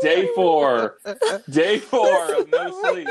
Day 0.00 0.28
four. 0.34 0.98
Day 1.50 1.78
four 1.78 2.34
of 2.34 2.50
no 2.50 2.82
sleep. 2.90 3.08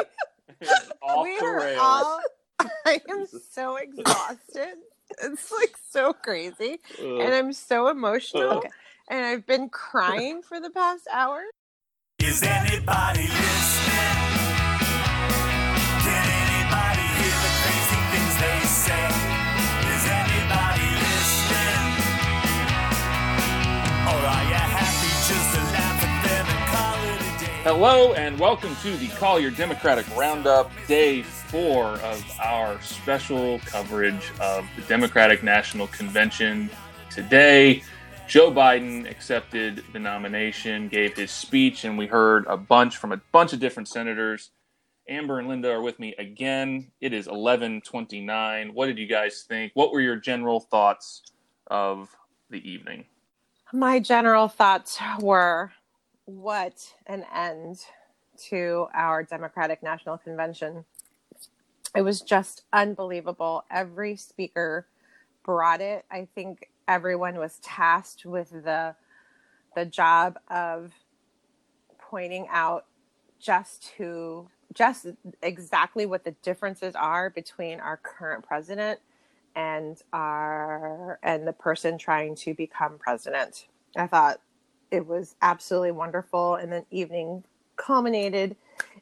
Off 1.02 1.24
we 1.24 1.40
the 1.40 1.46
rails. 1.48 1.80
all. 1.82 2.20
I 2.86 3.02
am 3.10 3.26
so 3.52 3.76
exhausted. 3.78 4.76
It's 5.22 5.52
like 5.52 5.76
so 5.90 6.14
crazy, 6.14 6.80
Ugh. 7.00 7.06
and 7.22 7.34
I'm 7.34 7.54
so 7.54 7.88
emotional, 7.90 8.60
Ugh. 8.60 8.66
and 9.10 9.26
I've 9.26 9.46
been 9.46 9.70
crying 9.70 10.42
for 10.42 10.60
the 10.60 10.70
past 10.70 11.08
hour. 11.12 11.42
Is 12.20 12.42
anybody 12.42 13.22
listening? 13.28 14.23
Hello 27.64 28.12
and 28.16 28.38
welcome 28.38 28.76
to 28.82 28.98
the 28.98 29.08
Collier 29.08 29.50
Democratic 29.50 30.06
Roundup, 30.18 30.70
day 30.86 31.22
four 31.22 31.86
of 32.00 32.22
our 32.44 32.82
special 32.82 33.58
coverage 33.60 34.34
of 34.42 34.66
the 34.76 34.82
Democratic 34.82 35.44
National 35.44 35.88
Convention. 35.88 36.70
Today, 37.10 37.82
Joe 38.28 38.52
Biden 38.52 39.10
accepted 39.10 39.82
the 39.94 40.00
nomination, 40.00 40.90
gave 40.90 41.16
his 41.16 41.32
speech, 41.32 41.86
and 41.86 41.98
we 41.98 42.06
heard 42.06 42.46
a 42.48 42.58
bunch 42.58 42.98
from 42.98 43.14
a 43.14 43.22
bunch 43.32 43.54
of 43.54 43.62
different 43.62 43.88
senators. 43.88 44.52
Amber 45.08 45.40
and 45.40 45.48
Linda 45.48 45.72
are 45.72 45.82
with 45.82 46.00
me 46.00 46.14
again. 46.20 46.92
It 47.00 47.14
is 47.14 47.30
11:29. 47.30 48.74
What 48.74 48.88
did 48.88 48.98
you 48.98 49.08
guys 49.08 49.44
think? 49.48 49.72
What 49.74 49.94
were 49.94 50.02
your 50.02 50.18
general 50.18 50.60
thoughts 50.60 51.24
of 51.68 52.14
the 52.50 52.60
evening? 52.70 53.06
My 53.72 54.02
general 54.02 54.50
thoughts 54.50 55.00
were 55.22 55.72
what 56.26 56.94
an 57.08 57.26
end 57.36 57.80
to 58.50 58.88
our 58.94 59.24
Democratic 59.24 59.84
National 59.84 60.18
Convention. 60.18 60.86
It 61.96 62.02
was 62.02 62.22
just 62.22 62.64
unbelievable. 62.74 63.66
Every 63.70 64.16
speaker 64.16 64.88
brought 65.44 65.82
it. 65.82 66.06
I 66.10 66.28
think 66.34 66.70
everyone 66.88 67.36
was 67.38 67.60
tasked 67.62 68.26
with 68.26 68.50
the 68.52 68.96
the 69.76 69.86
job 69.86 70.38
of 70.50 70.92
pointing 71.98 72.48
out 72.52 72.86
just 73.40 73.92
who 73.98 74.48
just 74.74 75.08
exactly 75.42 76.06
what 76.06 76.24
the 76.24 76.36
differences 76.44 76.96
are 76.96 77.30
between 77.30 77.80
our 77.80 77.98
current 77.98 78.46
president 78.46 79.00
and 79.56 80.02
our 80.14 81.20
and 81.24 81.48
the 81.48 81.54
person 81.54 81.98
trying 81.98 82.36
to 82.36 82.54
become 82.54 82.98
president. 82.98 83.68
I 83.96 84.08
thought 84.08 84.40
it 84.94 85.08
was 85.08 85.36
absolutely 85.42 85.92
wonderful 85.92 86.56
and 86.56 86.72
the 86.72 86.86
evening 86.92 87.44
culminated 87.78 88.56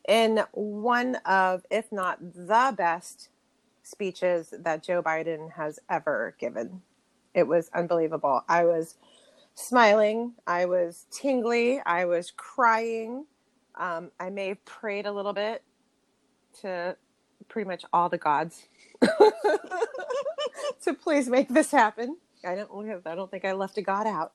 in 0.07 0.41
one 0.53 1.15
of 1.25 1.65
if 1.69 1.91
not 1.91 2.17
the 2.21 2.73
best 2.77 3.27
speeches 3.83 4.53
that 4.57 4.83
Joe 4.83 5.03
Biden 5.03 5.51
has 5.51 5.79
ever 5.89 6.33
given. 6.39 6.81
It 7.33 7.45
was 7.45 7.69
unbelievable. 7.75 8.41
I 8.47 8.63
was 8.63 8.95
smiling, 9.53 10.33
I 10.47 10.65
was 10.65 11.07
tingly, 11.11 11.81
I 11.85 12.05
was 12.05 12.31
crying. 12.31 13.25
Um, 13.75 14.11
I 14.17 14.29
may 14.29 14.47
have 14.49 14.63
prayed 14.63 15.05
a 15.05 15.11
little 15.11 15.33
bit 15.33 15.61
to 16.61 16.95
pretty 17.49 17.67
much 17.67 17.83
all 17.91 18.07
the 18.07 18.17
gods 18.17 18.67
to 20.83 20.93
please 20.93 21.27
make 21.27 21.49
this 21.49 21.71
happen. 21.71 22.17
I 22.45 22.55
don't. 22.55 23.01
I 23.05 23.15
don't 23.15 23.29
think 23.29 23.45
I 23.45 23.53
left 23.53 23.77
a 23.77 23.81
god 23.81 24.07
out. 24.07 24.33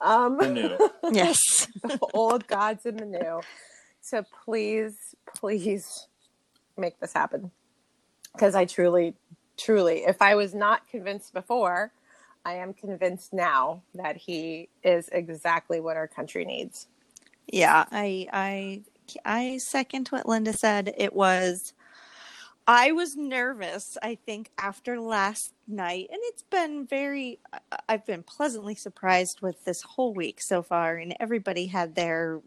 Um, 0.00 0.38
The 0.38 0.48
new. 0.48 0.90
Yes. 1.12 1.68
the 1.82 1.98
old 2.14 2.46
gods 2.46 2.86
and 2.86 2.98
the 2.98 3.04
new. 3.06 3.40
So 4.00 4.24
please, 4.44 5.14
please 5.34 6.08
make 6.76 6.98
this 7.00 7.12
happen. 7.12 7.50
Because 8.32 8.54
I 8.54 8.64
truly, 8.64 9.14
truly, 9.56 10.04
if 10.06 10.20
I 10.20 10.34
was 10.34 10.54
not 10.54 10.88
convinced 10.88 11.32
before, 11.32 11.92
I 12.44 12.54
am 12.54 12.74
convinced 12.74 13.32
now 13.32 13.82
that 13.94 14.16
he 14.16 14.68
is 14.82 15.08
exactly 15.12 15.80
what 15.80 15.96
our 15.96 16.08
country 16.08 16.44
needs. 16.44 16.88
Yeah, 17.46 17.84
I 17.90 18.26
I 18.32 18.82
I 19.24 19.58
second 19.58 20.08
what 20.08 20.26
Linda 20.28 20.52
said. 20.52 20.92
It 20.98 21.14
was 21.14 21.72
I 22.66 22.92
was 22.92 23.16
nervous, 23.16 23.98
I 24.02 24.14
think, 24.14 24.50
after 24.58 24.98
last 24.98 25.52
night, 25.68 26.08
and 26.10 26.20
it's 26.24 26.42
been 26.44 26.86
very 26.86 27.38
I've 27.88 28.06
been 28.06 28.22
pleasantly 28.22 28.74
surprised 28.74 29.42
with 29.42 29.64
this 29.64 29.82
whole 29.82 30.14
week 30.14 30.40
so 30.40 30.62
far, 30.62 30.96
and 30.96 31.14
everybody 31.20 31.66
had 31.66 31.94
their 31.94 32.40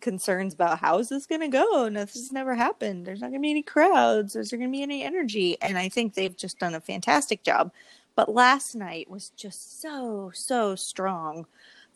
concerns 0.00 0.54
about 0.54 0.78
how 0.78 0.98
is 0.98 1.10
this 1.10 1.26
going 1.26 1.42
to 1.42 1.48
go 1.48 1.84
and 1.84 1.94
this 1.96 2.14
has 2.14 2.32
never 2.32 2.54
happened 2.54 3.04
there's 3.04 3.20
not 3.20 3.28
going 3.28 3.40
to 3.40 3.46
be 3.46 3.50
any 3.50 3.62
crowds 3.62 4.34
is 4.34 4.48
there 4.48 4.58
going 4.58 4.70
to 4.70 4.74
be 4.74 4.82
any 4.82 5.02
energy 5.02 5.58
and 5.60 5.76
i 5.76 5.90
think 5.90 6.14
they've 6.14 6.38
just 6.38 6.58
done 6.58 6.74
a 6.74 6.80
fantastic 6.80 7.42
job. 7.42 7.70
But 8.16 8.34
last 8.34 8.74
night 8.74 9.08
was 9.10 9.30
just 9.30 9.80
so 9.80 10.30
so 10.34 10.74
strong 10.74 11.46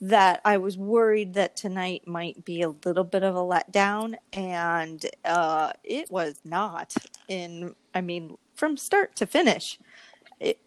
that 0.09 0.43
I 0.45 0.59
was 0.59 0.77
worried 0.77 1.33
that 1.33 1.57
tonight 1.57 2.07
might 2.07 2.45
be 2.45 2.61
a 2.61 2.69
little 2.69 3.05
bit 3.05 3.23
of 3.23 3.35
a 3.35 3.39
letdown, 3.39 4.17
and 4.35 5.05
uh, 5.25 5.73
it 5.83 6.11
was 6.11 6.41
not. 6.45 6.95
In 7.27 7.75
I 7.95 8.03
mean, 8.03 8.37
from 8.55 8.77
start 8.77 9.17
to 9.17 9.27
finish, 9.27 9.79
it 10.39 10.61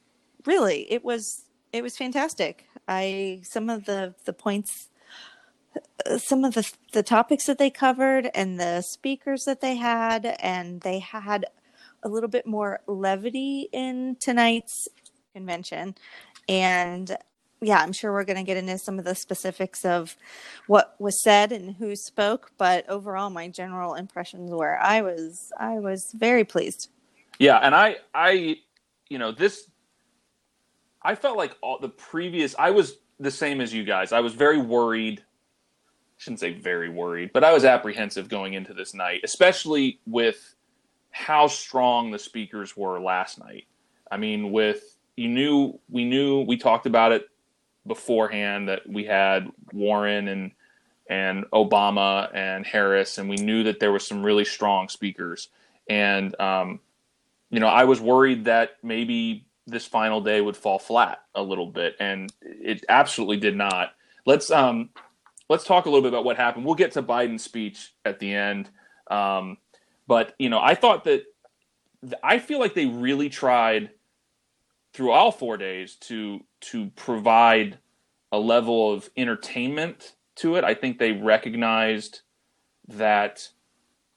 really 0.46 0.92
it 0.92 1.06
was 1.06 1.46
it 1.72 1.84
was 1.84 1.96
fantastic. 1.96 2.66
I 2.88 3.42
some 3.44 3.70
of 3.70 3.86
the 3.86 4.16
the 4.25 4.34
points, 4.34 4.90
uh, 6.08 6.18
some 6.18 6.44
of 6.44 6.56
the 6.56 6.68
the 6.94 7.04
topics 7.04 7.46
that 7.46 7.59
they 7.59 7.69
covered, 7.69 8.31
and 8.34 8.59
the 8.59 8.81
speakers 8.81 9.44
that 9.46 9.62
they 9.62 9.75
had, 9.75 10.36
and 10.40 10.81
they 10.81 10.98
had 10.98 11.46
a 12.02 12.09
little 12.09 12.30
bit 12.30 12.48
more 12.48 12.80
levity 12.88 13.69
in 13.72 14.16
tonight's 14.19 14.88
convention, 15.36 15.94
and 16.50 17.18
yeah, 17.62 17.79
I'm 17.79 17.94
sure 17.94 18.12
we're 18.12 18.23
going 18.23 18.38
to 18.38 18.44
get 18.44 18.57
into 18.57 18.78
some 18.78 19.00
of 19.00 19.06
the 19.06 19.16
specifics 19.16 19.84
of 19.84 20.16
what 20.68 20.95
was 21.00 21.22
said 21.22 21.51
and 21.51 21.75
who 21.75 21.95
spoke, 21.95 22.51
but 22.57 22.88
overall, 22.90 23.29
my 23.29 23.47
general 23.47 23.95
impressions 23.95 24.51
were 24.51 24.78
I 24.79 25.01
was 25.01 25.51
I 25.59 25.79
was 25.79 26.12
very 26.13 26.44
pleased. 26.44 26.90
Yeah, 27.40 27.57
and 27.57 27.75
I, 27.75 27.97
I, 28.13 28.57
you 29.09 29.19
know, 29.19 29.31
this, 29.31 29.69
I 31.01 31.16
felt 31.16 31.38
like 31.38 31.56
all 31.62 31.79
the 31.79 31.90
previous, 31.90 32.56
I 32.57 32.72
was 32.72 32.97
the 33.19 33.31
same 33.31 33.62
as 33.62 33.74
you 33.74 33.84
guys. 33.84 34.12
I 34.12 34.22
was 34.22 34.34
very 34.34 34.59
worried. 34.59 35.19
I 35.19 35.24
shouldn't 36.18 36.39
say 36.39 36.53
very 36.53 36.89
worried, 36.89 37.31
but 37.34 37.44
I 37.44 37.53
was 37.53 37.63
apprehensive 37.63 38.28
going 38.28 38.53
into 38.53 38.74
this 38.74 38.94
night, 38.94 39.22
especially 39.24 40.00
with 40.07 40.56
how 41.12 41.47
strong 41.47 42.12
the 42.12 42.19
speakers 42.19 42.75
were 42.75 43.00
last 43.00 43.39
night. 43.39 43.66
I 44.09 44.18
mean, 44.18 44.51
with 44.51 44.97
you 45.16 45.28
knew 45.28 45.79
we 45.89 46.06
knew 46.06 46.41
we 46.41 46.57
talked 46.57 46.85
about 46.85 47.12
it 47.12 47.28
beforehand 47.88 48.70
that 48.70 48.88
we 48.88 49.06
had 49.06 49.50
Warren 49.74 50.28
and 50.28 50.52
and 51.09 51.46
Obama 51.52 52.30
and 52.36 52.66
Harris, 52.66 53.18
and 53.18 53.30
we 53.30 53.38
knew 53.38 53.64
that 53.64 53.80
there 53.80 53.92
were 53.92 54.00
some 54.00 54.25
really 54.25 54.46
strong 54.46 54.90
speakers. 54.90 55.50
And 55.90 56.40
um, 56.40 56.80
you 57.50 57.59
know, 57.59 57.68
I 57.68 57.86
was 57.86 58.02
worried 58.02 58.46
that 58.46 58.72
maybe 58.84 59.46
this 59.66 59.86
final 59.86 60.22
day 60.22 60.42
would 60.42 60.58
fall 60.58 60.80
flat 60.80 61.24
a 61.36 61.42
little 61.42 61.68
bit, 61.68 61.96
and 62.00 62.31
it 62.42 62.86
absolutely 62.90 63.38
did 63.38 63.56
not. 63.56 63.94
Let's 64.25 64.52
um, 64.52 64.90
let's 65.50 65.64
talk 65.64 65.86
a 65.86 65.90
little 65.90 66.02
bit 66.04 66.14
about 66.14 66.25
what 66.25 66.38
happened. 66.38 66.66
We'll 66.66 66.75
get 66.75 66.94
to 66.94 67.04
Biden's 67.04 67.44
speech 67.44 67.94
at 68.04 68.19
the 68.19 68.34
end, 68.34 68.69
um, 69.09 69.58
but 70.08 70.36
you 70.40 70.50
know, 70.50 70.59
I 70.59 70.75
thought 70.75 71.06
that 71.06 71.24
I 72.24 72.40
feel 72.40 72.59
like 72.59 72.74
they 72.74 72.86
really 72.86 73.30
tried 73.30 73.92
through 74.97 75.12
all 75.12 75.31
four 75.31 75.58
days 75.58 75.94
to 75.94 76.44
to 76.59 76.88
provide 76.96 77.78
a 78.31 78.40
level 78.40 78.91
of 78.91 79.12
entertainment 79.16 80.16
to 80.35 80.56
it. 80.56 80.63
I 80.63 80.74
think 80.74 80.97
they 80.97 81.12
recognized 81.12 82.21
that 82.88 83.48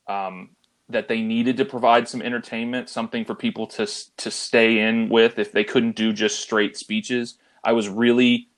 um, 0.07 0.51
that 0.89 1.07
they 1.07 1.21
needed 1.21 1.59
to 1.59 1.67
provide 1.67 2.09
some 2.09 2.23
entertainment, 2.23 2.89
something 2.89 3.27
for 3.27 3.35
people 3.35 3.67
to 3.67 3.87
to 4.17 4.31
stay 4.31 4.79
in 4.79 5.11
with 5.11 5.39
if 5.39 5.53
they 5.53 5.65
couldn't 5.65 5.97
do 5.97 6.15
just 6.15 6.41
straight 6.41 6.79
speeches. 6.79 7.37
I 7.63 7.73
was 7.73 7.91
really, 7.91 8.49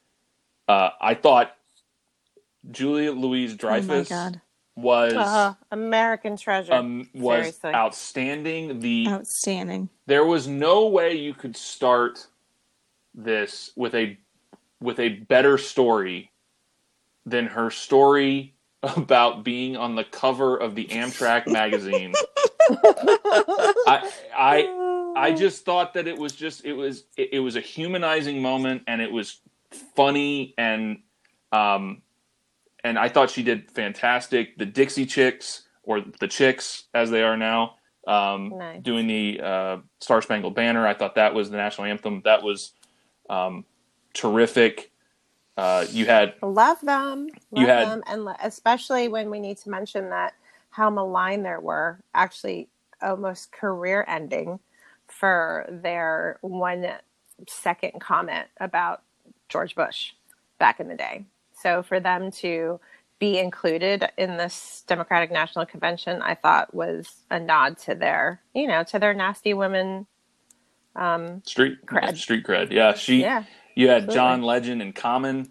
uh, 0.69 0.91
I 1.01 1.15
thought 1.15 1.57
Julia 2.71 3.11
Louis 3.11 3.57
Oh 3.69 3.81
my 3.81 3.81
Dreyfus 3.81 4.09
god, 4.09 4.41
was 4.77 5.13
Uh, 5.15 5.55
American 5.71 6.37
treasure. 6.37 6.73
um, 6.73 7.09
was 7.15 7.39
seriously. 7.41 7.75
outstanding. 7.75 8.81
The 8.81 9.07
outstanding! 9.09 9.89
there 10.07 10.25
was 10.25 10.47
no 10.49 10.87
way 10.89 11.15
you 11.15 11.35
could 11.35 11.57
start 11.57 12.27
this 13.15 13.71
with 13.77 13.95
a 13.95 14.17
with 14.81 14.99
a 14.99 15.11
better 15.11 15.59
story 15.59 16.31
than 17.27 17.47
her 17.47 17.71
story 17.71 18.55
about 18.83 19.45
being 19.45 19.77
on 19.77 19.95
the 19.95 20.05
cover 20.05 20.57
of 20.57 20.75
the 20.75 20.87
Amtrak 20.87 21.47
magazine. 21.47 22.13
I 22.69 24.11
I 24.35 25.13
I 25.17 25.33
just 25.37 25.65
thought 25.65 25.95
that 25.95 26.09
it 26.09 26.17
was 26.19 26.33
just 26.33 26.65
it 26.65 26.73
was 26.73 27.05
it, 27.17 27.35
it 27.35 27.39
was 27.41 27.57
a 27.57 27.61
humanizing 27.61 28.41
moment 28.43 28.83
and 28.87 29.01
it 29.01 29.13
was 29.13 29.41
funny 29.95 30.55
and 30.59 31.03
um 31.53 32.03
and 32.85 32.99
I 32.99 33.09
thought 33.09 33.31
she 33.31 33.43
did 33.43 33.71
fantastic. 33.71 34.59
The 34.59 34.67
Dixie 34.67 35.07
Chicks, 35.07 35.63
or 35.83 36.01
the 36.21 36.29
Chicks 36.29 36.85
as 36.95 37.11
they 37.11 37.23
are 37.23 37.37
now, 37.37 37.77
um, 38.07 38.53
Nice. 38.57 38.83
doing 38.83 39.07
the 39.07 39.41
uh, 39.41 39.77
Star 40.01 40.23
Spangled 40.23 40.55
Banner. 40.55 40.87
I 40.87 40.95
thought 40.95 41.15
that 41.17 41.35
was 41.35 41.51
the 41.51 41.57
national 41.57 41.87
anthem. 41.87 42.23
That 42.25 42.43
was 42.43 42.73
um, 43.31 43.65
terrific. 44.15 44.91
Uh, 45.57 45.85
you 45.91 46.07
had 46.07 46.35
Love 46.43 46.81
them. 46.81 47.27
Love 47.51 47.61
You 47.63 47.67
had- 47.67 47.89
them. 47.89 48.03
And 48.07 48.29
especially 48.43 49.09
when 49.09 49.31
we 49.31 49.39
need 49.39 49.59
to 49.59 49.71
mention 49.71 50.09
that 50.11 50.35
how 50.71 50.89
maligned 50.91 51.45
there 51.45 51.61
were, 51.61 52.01
actually 52.15 52.69
almost 53.03 53.53
career 53.53 54.05
ending 54.09 54.59
for 55.09 55.67
their 55.69 56.39
one 56.41 56.87
second 57.49 58.01
comment 58.01 58.47
about 58.61 59.03
George 59.49 59.75
Bush 59.75 60.13
back 60.59 60.81
in 60.81 60.89
the 60.89 60.95
day. 60.95 61.27
So 61.63 61.83
for 61.83 62.01
them 62.01 62.31
to 62.33 62.81
be 63.19 63.39
included 63.39 64.09
in 64.19 64.37
this 64.37 64.83
Democratic 64.87 65.31
National 65.31 65.65
Convention, 65.65 66.23
I 66.23 66.35
thought 66.35 66.75
was 66.75 67.09
a 67.31 67.39
nod 67.39 67.79
to 67.79 67.95
their, 67.95 68.41
you 68.55 68.67
know, 68.67 68.83
to 68.85 68.99
their 68.99 69.15
nasty 69.15 69.55
women. 69.55 70.07
Um, 70.97 71.43
street 71.47 71.87
Cred. 71.87 72.17
Street 72.17 72.45
cred. 72.45 72.71
Yeah, 72.71 72.95
she. 72.95 73.21
yeah. 73.21 73.45
You 73.75 73.89
had 73.89 74.03
Absolutely. 74.03 74.15
John 74.15 74.43
Legend 74.43 74.83
and 74.83 74.95
Common 74.95 75.51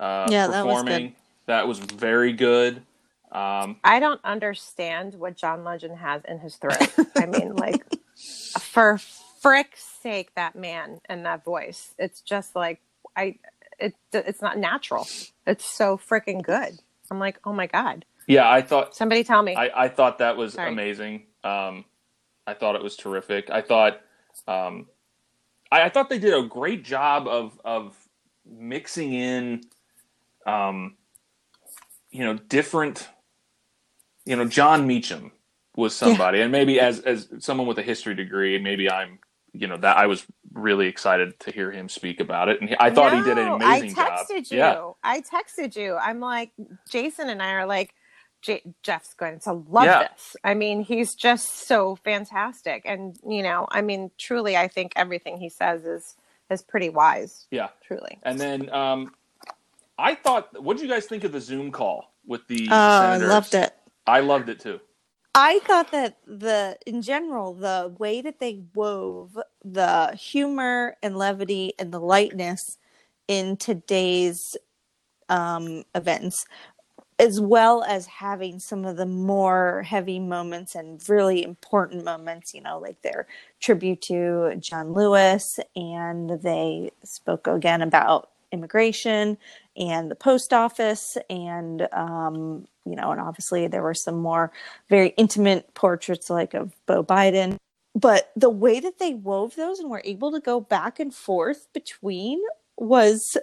uh, 0.00 0.26
Yeah, 0.30 0.48
that 0.48 0.66
was 0.66 0.82
performing. 0.82 1.14
That 1.46 1.68
was 1.68 1.78
very 1.78 2.32
good. 2.32 2.82
Um, 3.30 3.76
I 3.84 4.00
don't 4.00 4.20
understand 4.24 5.14
what 5.14 5.36
John 5.36 5.64
Legend 5.64 5.98
has 5.98 6.22
in 6.26 6.38
his 6.38 6.56
throat. 6.56 6.92
I 7.16 7.26
mean, 7.26 7.54
like, 7.54 7.84
for 8.60 8.98
frick's 9.40 9.84
sake, 9.84 10.34
that 10.34 10.56
man 10.56 11.00
and 11.08 11.24
that 11.26 11.44
voice. 11.44 11.94
It's 11.98 12.20
just 12.20 12.56
like 12.56 12.80
I. 13.16 13.38
It 13.78 13.94
it's 14.12 14.42
not 14.42 14.58
natural. 14.58 15.06
It's 15.46 15.64
so 15.64 15.96
freaking 15.98 16.42
good. 16.42 16.78
I'm 17.10 17.18
like, 17.18 17.38
oh 17.44 17.52
my 17.52 17.66
god. 17.66 18.04
yeah, 18.26 18.50
I 18.50 18.62
thought 18.62 18.96
Somebody 18.96 19.22
tell 19.24 19.42
me. 19.42 19.54
I, 19.54 19.84
I 19.84 19.88
thought 19.88 20.18
that 20.18 20.36
was 20.36 20.54
Sorry. 20.54 20.72
amazing. 20.72 21.26
Um, 21.44 21.84
I 22.46 22.54
thought 22.54 22.74
it 22.76 22.82
was 22.82 22.96
terrific. 22.96 23.50
I 23.50 23.62
thought 23.62 24.00
um, 24.48 24.86
I, 25.70 25.82
I 25.82 25.88
thought 25.88 26.08
they 26.08 26.18
did 26.18 26.34
a 26.34 26.42
great 26.46 26.84
job 26.84 27.28
of 27.28 27.58
of 27.64 27.96
mixing 28.44 29.12
in, 29.12 29.62
um, 30.46 30.96
you 32.10 32.24
know, 32.24 32.34
different. 32.34 33.08
You 34.24 34.36
know, 34.36 34.44
Jon 34.44 34.86
Meacham 34.88 35.30
was 35.76 35.94
somebody, 35.94 36.40
and 36.40 36.50
maybe 36.50 36.80
as 36.80 37.00
as 37.00 37.28
someone 37.38 37.66
with 37.68 37.78
a 37.78 37.82
history 37.82 38.14
degree, 38.14 38.58
maybe 38.58 38.90
I'm, 38.90 39.20
you 39.52 39.68
know, 39.68 39.76
that 39.76 39.96
I 39.96 40.06
was 40.06 40.26
really 40.52 40.86
excited 40.86 41.38
to 41.40 41.50
hear 41.50 41.70
him 41.70 41.88
speak 41.88 42.20
about 42.20 42.48
it, 42.48 42.60
and 42.60 42.70
he, 42.70 42.76
I 42.78 42.90
thought 42.90 43.12
he 43.12 43.22
did 43.22 43.38
an 43.38 43.46
No, 43.46 43.54
amazing 43.56 43.90
I 43.98 44.16
job. 44.16 44.26
you. 44.50 44.58
Yeah, 44.58 44.90
I 45.02 45.20
texted 45.22 45.76
you. 45.76 45.96
I'm 45.96 46.20
like, 46.20 46.52
Jason 46.90 47.28
and 47.28 47.42
I 47.42 47.52
are 47.52 47.66
like, 47.66 47.94
J- 48.42 48.62
Jeff's 48.82 49.14
going 49.14 49.40
to 49.40 49.52
love 49.52 49.84
Yeah. 49.86 50.08
this. 50.08 50.36
I 50.44 50.54
mean, 50.54 50.82
he's 50.82 51.14
just 51.14 51.66
so 51.66 51.96
fantastic, 51.96 52.82
and 52.84 53.16
you 53.28 53.42
know, 53.42 53.66
I 53.70 53.82
mean, 53.82 54.10
truly, 54.18 54.56
I 54.56 54.68
think 54.68 54.92
everything 54.96 55.38
he 55.38 55.48
says 55.48 55.84
is 55.84 56.14
is 56.50 56.62
pretty 56.62 56.88
wise. 56.88 57.46
yeah. 57.50 57.68
Truly. 57.86 58.18
And 58.22 58.38
then 58.40 58.70
um, 58.72 59.12
I 59.98 60.14
thought, 60.14 60.62
what 60.62 60.76
did 60.76 60.84
you 60.84 60.88
guys 60.92 61.06
think 61.06 61.24
of 61.24 61.32
the 61.32 61.40
Zoom 61.40 61.72
call 61.72 62.12
with 62.26 62.46
the? 62.48 62.68
Oh, 62.70 62.74
I 62.74 63.16
loved 63.18 63.54
it. 63.54 63.74
I 64.06 64.20
loved 64.20 64.48
it 64.48 64.60
too. 64.60 64.80
I 65.38 65.58
thought 65.66 65.92
that 65.92 66.16
the 66.26 66.78
in 66.86 67.02
general 67.02 67.52
the 67.52 67.94
way 67.98 68.22
that 68.22 68.40
they 68.40 68.62
wove 68.74 69.36
the 69.62 70.16
humor 70.18 70.96
and 71.02 71.14
levity 71.14 71.74
and 71.78 71.92
the 71.92 72.00
lightness 72.00 72.78
in 73.28 73.58
today's 73.58 74.56
um, 75.28 75.84
events, 75.94 76.46
as 77.18 77.38
well 77.38 77.84
as 77.84 78.06
having 78.06 78.58
some 78.58 78.86
of 78.86 78.96
the 78.96 79.04
more 79.04 79.82
heavy 79.82 80.18
moments 80.18 80.74
and 80.74 81.06
really 81.06 81.44
important 81.44 82.02
moments, 82.02 82.54
you 82.54 82.62
know, 82.62 82.78
like 82.78 83.02
their 83.02 83.26
tribute 83.60 84.00
to 84.02 84.54
John 84.58 84.94
Lewis, 84.94 85.58
and 85.74 86.30
they 86.42 86.92
spoke 87.04 87.46
again 87.46 87.82
about 87.82 88.30
immigration 88.52 89.36
and 89.76 90.10
the 90.10 90.16
post 90.16 90.52
office 90.52 91.16
and 91.28 91.88
um, 91.92 92.66
you 92.84 92.96
know 92.96 93.10
and 93.10 93.20
obviously 93.20 93.66
there 93.66 93.82
were 93.82 93.94
some 93.94 94.16
more 94.16 94.52
very 94.88 95.08
intimate 95.16 95.74
portraits 95.74 96.30
like 96.30 96.54
of 96.54 96.74
Beau 96.86 97.02
Biden. 97.02 97.56
But 97.94 98.30
the 98.36 98.50
way 98.50 98.78
that 98.80 98.98
they 98.98 99.14
wove 99.14 99.56
those 99.56 99.78
and 99.78 99.88
were 99.88 100.02
able 100.04 100.30
to 100.32 100.40
go 100.40 100.60
back 100.60 101.00
and 101.00 101.14
forth 101.14 101.66
between 101.72 102.40
was 102.76 103.36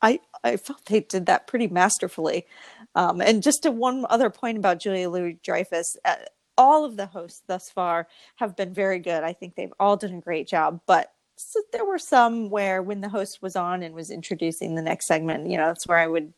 I 0.00 0.20
I 0.42 0.56
felt 0.56 0.84
they 0.86 1.00
did 1.00 1.26
that 1.26 1.46
pretty 1.46 1.68
masterfully. 1.68 2.46
Um, 2.94 3.20
and 3.20 3.42
just 3.42 3.64
to 3.64 3.72
one 3.72 4.06
other 4.08 4.30
point 4.30 4.58
about 4.58 4.78
Julia 4.78 5.10
Louis 5.10 5.38
Dreyfus 5.42 5.96
uh, 6.04 6.16
all 6.56 6.84
of 6.84 6.96
the 6.96 7.06
hosts 7.06 7.42
thus 7.48 7.68
far 7.68 8.06
have 8.36 8.54
been 8.54 8.72
very 8.72 9.00
good. 9.00 9.24
I 9.24 9.32
think 9.32 9.56
they've 9.56 9.72
all 9.80 9.96
done 9.96 10.14
a 10.14 10.20
great 10.20 10.46
job 10.46 10.80
but 10.86 11.12
so 11.36 11.60
there 11.72 11.84
were 11.84 11.98
some 11.98 12.50
where 12.50 12.82
when 12.82 13.00
the 13.00 13.08
host 13.08 13.42
was 13.42 13.56
on 13.56 13.82
and 13.82 13.94
was 13.94 14.10
introducing 14.10 14.74
the 14.74 14.82
next 14.82 15.06
segment, 15.06 15.48
you 15.50 15.56
know, 15.56 15.66
that's 15.66 15.86
where 15.86 15.98
I 15.98 16.06
would 16.06 16.32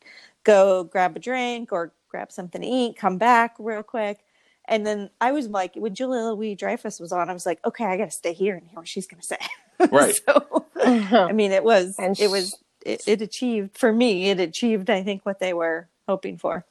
go 0.45 0.85
grab 0.85 1.17
a 1.17 1.19
drink 1.21 1.73
or 1.73 1.93
grab 2.09 2.33
something 2.33 2.63
to 2.63 2.67
eat, 2.67 2.97
come 2.97 3.19
back 3.19 3.55
real 3.59 3.83
quick. 3.83 4.21
And 4.69 4.87
then 4.87 5.11
I 5.21 5.33
was 5.33 5.49
like, 5.49 5.75
when 5.77 5.95
Julia 5.95 6.23
Louis 6.33 6.55
Dreyfus 6.57 6.99
was 6.99 7.13
on, 7.13 7.31
I 7.31 7.33
was 7.33 7.47
like, 7.47 7.61
okay, 7.65 7.85
I 7.85 7.97
got 7.97 8.07
to 8.07 8.11
stay 8.11 8.33
here 8.33 8.57
and 8.57 8.67
hear 8.67 8.79
what 8.79 8.89
she's 8.89 9.07
going 9.07 9.21
to 9.21 9.27
say. 9.27 9.39
Right. 9.93 10.15
so, 10.27 10.67
I 10.83 11.33
mean, 11.33 11.53
it 11.53 11.63
was, 11.63 11.97
And 11.99 12.19
it 12.19 12.31
was, 12.31 12.57
it, 12.85 13.03
it 13.07 13.21
achieved 13.21 13.77
for 13.77 13.93
me, 13.93 14.31
it 14.31 14.41
achieved, 14.41 14.89
I 14.89 15.03
think, 15.03 15.27
what 15.27 15.39
they 15.39 15.53
were 15.53 15.89
hoping 16.09 16.39
for. 16.39 16.65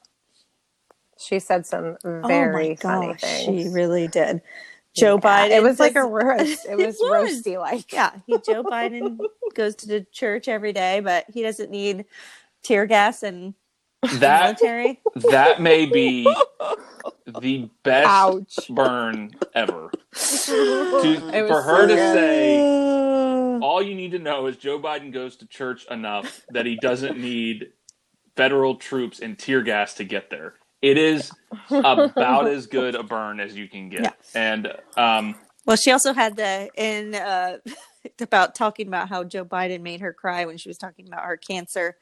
she 1.18 1.38
said 1.38 1.66
some 1.66 1.96
oh 2.04 2.20
my 2.22 2.28
very 2.28 2.74
funny 2.76 3.08
gosh, 3.12 3.20
things. 3.20 3.62
she 3.62 3.68
really 3.68 4.08
did. 4.08 4.42
Joe 4.96 5.18
Biden. 5.18 5.50
It 5.50 5.62
was 5.62 5.78
like 5.80 5.96
a 5.96 6.04
roast. 6.04 6.66
It 6.66 6.76
It 6.80 6.86
was, 6.86 6.96
was. 7.00 7.42
roasty 7.42 7.58
like. 7.60 7.92
yeah, 7.92 8.12
he 8.26 8.38
Joe 8.46 8.62
Biden 8.64 9.18
goes 9.54 9.74
to 9.76 9.86
the 9.86 10.06
church 10.12 10.48
every 10.48 10.72
day, 10.72 11.00
but 11.00 11.26
he 11.32 11.42
doesn't 11.42 11.70
need 11.70 12.06
tear 12.62 12.86
gas 12.86 13.22
and 13.22 13.54
That 14.14 14.60
military. 14.60 15.00
that 15.30 15.60
may 15.60 15.86
be 15.86 16.24
the 17.40 17.70
best 17.82 18.06
Ouch. 18.08 18.58
burn 18.70 19.32
ever. 19.54 19.90
To, 20.14 21.20
was 21.32 21.48
for 21.48 21.62
her 21.62 21.82
so 21.82 21.86
to 21.88 21.94
good. 21.94 22.14
say, 22.14 23.58
all 23.60 23.82
you 23.82 23.94
need 23.94 24.12
to 24.12 24.18
know 24.18 24.46
is 24.46 24.56
Joe 24.56 24.78
Biden 24.80 25.12
goes 25.12 25.36
to 25.36 25.46
church 25.46 25.86
enough 25.90 26.42
that 26.50 26.66
he 26.66 26.76
doesn't 26.76 27.18
need 27.18 27.68
federal 28.36 28.76
troops 28.76 29.20
and 29.20 29.38
tear 29.38 29.62
gas 29.62 29.94
to 29.94 30.04
get 30.04 30.30
there. 30.30 30.54
It 30.82 30.98
is 30.98 31.32
about 31.70 32.46
as 32.48 32.66
good 32.66 32.94
a 32.94 33.02
burn 33.02 33.40
as 33.40 33.56
you 33.56 33.68
can 33.68 33.88
get. 33.88 34.02
Yeah. 34.02 34.12
And 34.34 34.72
um, 34.96 35.34
Well, 35.64 35.76
she 35.76 35.90
also 35.90 36.12
had 36.12 36.36
the 36.36 36.70
in 36.76 37.14
uh, 37.14 37.58
about 38.20 38.54
talking 38.54 38.86
about 38.88 39.08
how 39.08 39.24
Joe 39.24 39.44
Biden 39.44 39.80
made 39.82 40.00
her 40.00 40.12
cry 40.12 40.44
when 40.44 40.58
she 40.58 40.68
was 40.68 40.78
talking 40.78 41.06
about 41.06 41.24
her 41.24 41.36
cancer 41.36 41.96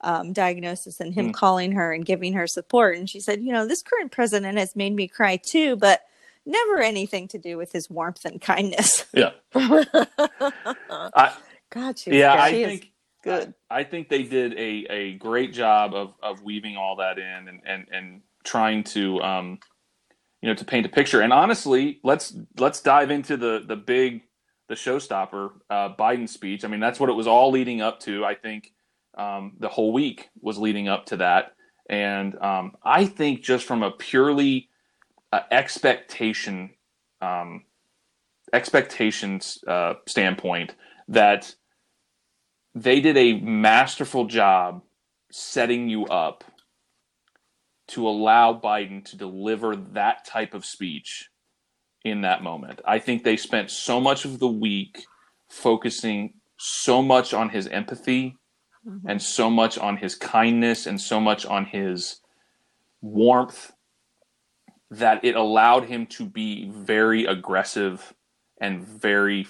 um, 0.00 0.32
diagnosis 0.32 1.00
and 1.00 1.12
him 1.14 1.30
Mm. 1.30 1.34
calling 1.34 1.72
her 1.72 1.92
and 1.92 2.04
giving 2.04 2.32
her 2.34 2.46
support. 2.46 2.96
And 2.96 3.08
she 3.10 3.18
said, 3.20 3.40
you 3.42 3.52
know, 3.52 3.66
this 3.66 3.82
current 3.82 4.12
president 4.12 4.58
has 4.58 4.76
made 4.76 4.94
me 4.94 5.08
cry 5.08 5.36
too, 5.36 5.76
but 5.76 6.02
never 6.46 6.80
anything 6.80 7.28
to 7.28 7.38
do 7.38 7.56
with 7.56 7.72
his 7.72 7.90
warmth 7.90 8.24
and 8.24 8.40
kindness. 8.40 9.06
yeah, 9.12 9.30
I, 9.54 11.32
God, 11.70 11.98
she's 11.98 12.14
yeah. 12.14 12.34
I 12.34 12.50
She 12.50 12.62
is 12.62 12.68
think 12.68 12.92
good. 13.28 13.54
I 13.70 13.84
think 13.84 14.08
they 14.08 14.22
did 14.22 14.54
a, 14.54 14.86
a 14.90 15.12
great 15.14 15.52
job 15.52 15.94
of, 15.94 16.14
of 16.22 16.42
weaving 16.42 16.76
all 16.76 16.96
that 16.96 17.18
in 17.18 17.48
and, 17.48 17.60
and, 17.66 17.86
and 17.92 18.22
trying 18.42 18.84
to 18.84 19.20
um, 19.22 19.58
you 20.40 20.48
know 20.48 20.54
to 20.54 20.64
paint 20.64 20.86
a 20.86 20.88
picture. 20.88 21.20
And 21.20 21.32
honestly, 21.32 22.00
let's 22.02 22.34
let's 22.58 22.80
dive 22.80 23.10
into 23.10 23.36
the 23.36 23.64
the 23.66 23.76
big 23.76 24.22
the 24.68 24.74
showstopper 24.74 25.50
uh, 25.68 25.94
Biden 25.94 26.28
speech. 26.28 26.64
I 26.64 26.68
mean, 26.68 26.80
that's 26.80 26.98
what 26.98 27.10
it 27.10 27.14
was 27.14 27.26
all 27.26 27.50
leading 27.50 27.82
up 27.82 28.00
to. 28.00 28.24
I 28.24 28.34
think 28.34 28.72
um, 29.16 29.52
the 29.58 29.68
whole 29.68 29.92
week 29.92 30.30
was 30.40 30.56
leading 30.58 30.88
up 30.88 31.06
to 31.06 31.18
that, 31.18 31.54
and 31.90 32.34
um, 32.42 32.76
I 32.82 33.04
think 33.04 33.42
just 33.42 33.66
from 33.66 33.82
a 33.82 33.90
purely 33.90 34.70
uh, 35.32 35.40
expectation 35.50 36.70
um, 37.20 37.64
expectations 38.54 39.62
uh, 39.68 39.94
standpoint 40.06 40.74
that 41.08 41.54
they 42.82 43.00
did 43.00 43.16
a 43.16 43.40
masterful 43.40 44.26
job 44.26 44.82
setting 45.30 45.88
you 45.88 46.06
up 46.06 46.44
to 47.88 48.06
allow 48.06 48.58
Biden 48.58 49.04
to 49.06 49.16
deliver 49.16 49.74
that 49.74 50.24
type 50.24 50.54
of 50.54 50.64
speech 50.64 51.28
in 52.04 52.20
that 52.22 52.42
moment. 52.42 52.80
I 52.86 52.98
think 52.98 53.24
they 53.24 53.36
spent 53.36 53.70
so 53.70 54.00
much 54.00 54.24
of 54.24 54.38
the 54.38 54.48
week 54.48 55.04
focusing 55.48 56.34
so 56.58 57.02
much 57.02 57.32
on 57.32 57.48
his 57.48 57.66
empathy 57.68 58.36
mm-hmm. 58.86 59.08
and 59.08 59.20
so 59.20 59.50
much 59.50 59.78
on 59.78 59.96
his 59.96 60.14
kindness 60.14 60.86
and 60.86 61.00
so 61.00 61.18
much 61.18 61.46
on 61.46 61.64
his 61.64 62.20
warmth 63.00 63.72
that 64.90 65.24
it 65.24 65.36
allowed 65.36 65.84
him 65.84 66.06
to 66.06 66.26
be 66.26 66.70
very 66.70 67.24
aggressive 67.24 68.14
and 68.60 68.86
very 68.86 69.46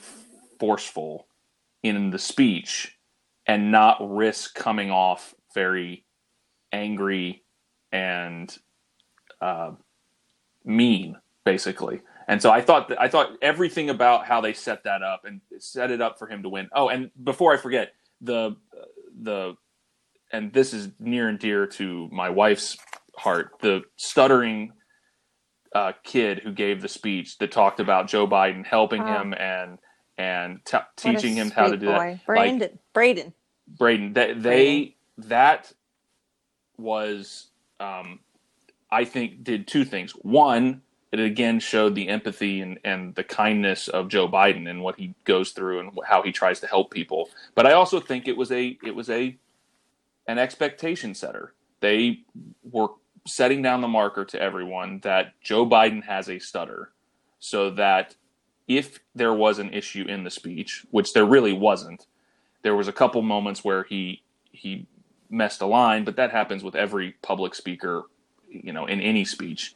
forceful 0.58 1.26
in 1.82 2.10
the 2.10 2.18
speech 2.18 2.97
and 3.48 3.72
not 3.72 3.96
risk 4.00 4.54
coming 4.54 4.90
off 4.90 5.34
very 5.54 6.04
angry 6.72 7.42
and 7.90 8.56
uh, 9.40 9.72
mean, 10.64 11.16
basically. 11.44 12.02
And 12.28 12.42
so 12.42 12.50
I 12.50 12.60
thought 12.60 12.88
that 12.90 13.00
I 13.00 13.08
thought 13.08 13.30
everything 13.40 13.88
about 13.88 14.26
how 14.26 14.42
they 14.42 14.52
set 14.52 14.84
that 14.84 15.02
up 15.02 15.24
and 15.24 15.40
set 15.58 15.90
it 15.90 16.02
up 16.02 16.18
for 16.18 16.28
him 16.28 16.42
to 16.42 16.48
win. 16.50 16.68
Oh, 16.74 16.88
and 16.90 17.10
before 17.24 17.54
I 17.54 17.56
forget, 17.56 17.92
the 18.20 18.54
the 19.22 19.54
and 20.30 20.52
this 20.52 20.74
is 20.74 20.90
near 21.00 21.28
and 21.28 21.38
dear 21.38 21.66
to 21.66 22.08
my 22.12 22.28
wife's 22.28 22.76
heart. 23.16 23.52
The 23.62 23.80
stuttering 23.96 24.72
uh, 25.74 25.92
kid 26.04 26.40
who 26.40 26.52
gave 26.52 26.82
the 26.82 26.88
speech 26.88 27.38
that 27.38 27.50
talked 27.50 27.80
about 27.80 28.08
Joe 28.08 28.26
Biden 28.26 28.66
helping 28.66 29.02
Oh. 29.02 29.06
him 29.06 29.32
and 29.34 29.78
and 30.18 30.64
t- 30.64 30.78
teaching 30.96 31.34
him 31.34 31.50
how 31.50 31.68
to 31.68 31.76
do 31.76 31.86
boy. 31.86 31.92
that. 31.92 31.98
Like, 31.98 32.26
Brandon, 32.26 32.78
Brayden. 32.94 33.32
Brayden, 33.78 34.14
they, 34.14 34.32
they 34.34 34.96
that 35.18 35.72
was, 36.76 37.48
um, 37.80 38.20
I 38.90 39.04
think, 39.04 39.44
did 39.44 39.66
two 39.68 39.84
things. 39.84 40.12
One, 40.12 40.82
it 41.12 41.20
again 41.20 41.60
showed 41.60 41.94
the 41.94 42.08
empathy 42.08 42.60
and, 42.60 42.78
and 42.84 43.14
the 43.14 43.24
kindness 43.24 43.88
of 43.88 44.08
Joe 44.08 44.28
Biden 44.28 44.68
and 44.68 44.82
what 44.82 44.98
he 44.98 45.14
goes 45.24 45.52
through 45.52 45.80
and 45.80 45.98
how 46.06 46.22
he 46.22 46.32
tries 46.32 46.60
to 46.60 46.66
help 46.66 46.90
people. 46.90 47.30
But 47.54 47.66
I 47.66 47.72
also 47.72 48.00
think 48.00 48.28
it 48.28 48.36
was 48.36 48.52
a 48.52 48.76
it 48.84 48.94
was 48.94 49.08
a 49.08 49.36
an 50.26 50.38
expectation 50.38 51.14
setter. 51.14 51.54
They 51.80 52.20
were 52.62 52.88
setting 53.26 53.62
down 53.62 53.80
the 53.80 53.88
marker 53.88 54.24
to 54.26 54.40
everyone 54.40 55.00
that 55.00 55.40
Joe 55.40 55.66
Biden 55.66 56.04
has 56.04 56.28
a 56.28 56.38
stutter, 56.38 56.92
so 57.38 57.70
that 57.70 58.14
if 58.68 59.00
there 59.14 59.32
was 59.32 59.58
an 59.58 59.72
issue 59.72 60.04
in 60.06 60.24
the 60.24 60.30
speech, 60.30 60.84
which 60.90 61.14
there 61.14 61.24
really 61.24 61.54
wasn't, 61.54 62.06
there 62.62 62.76
was 62.76 62.86
a 62.86 62.92
couple 62.92 63.22
moments 63.22 63.64
where 63.64 63.84
he 63.84 64.22
he 64.52 64.86
messed 65.30 65.60
a 65.62 65.66
line, 65.66 66.04
but 66.04 66.16
that 66.16 66.30
happens 66.30 66.62
with 66.62 66.74
every 66.74 67.12
public 67.22 67.54
speaker, 67.54 68.04
you 68.48 68.72
know, 68.72 68.86
in 68.86 69.00
any 69.00 69.24
speech. 69.24 69.74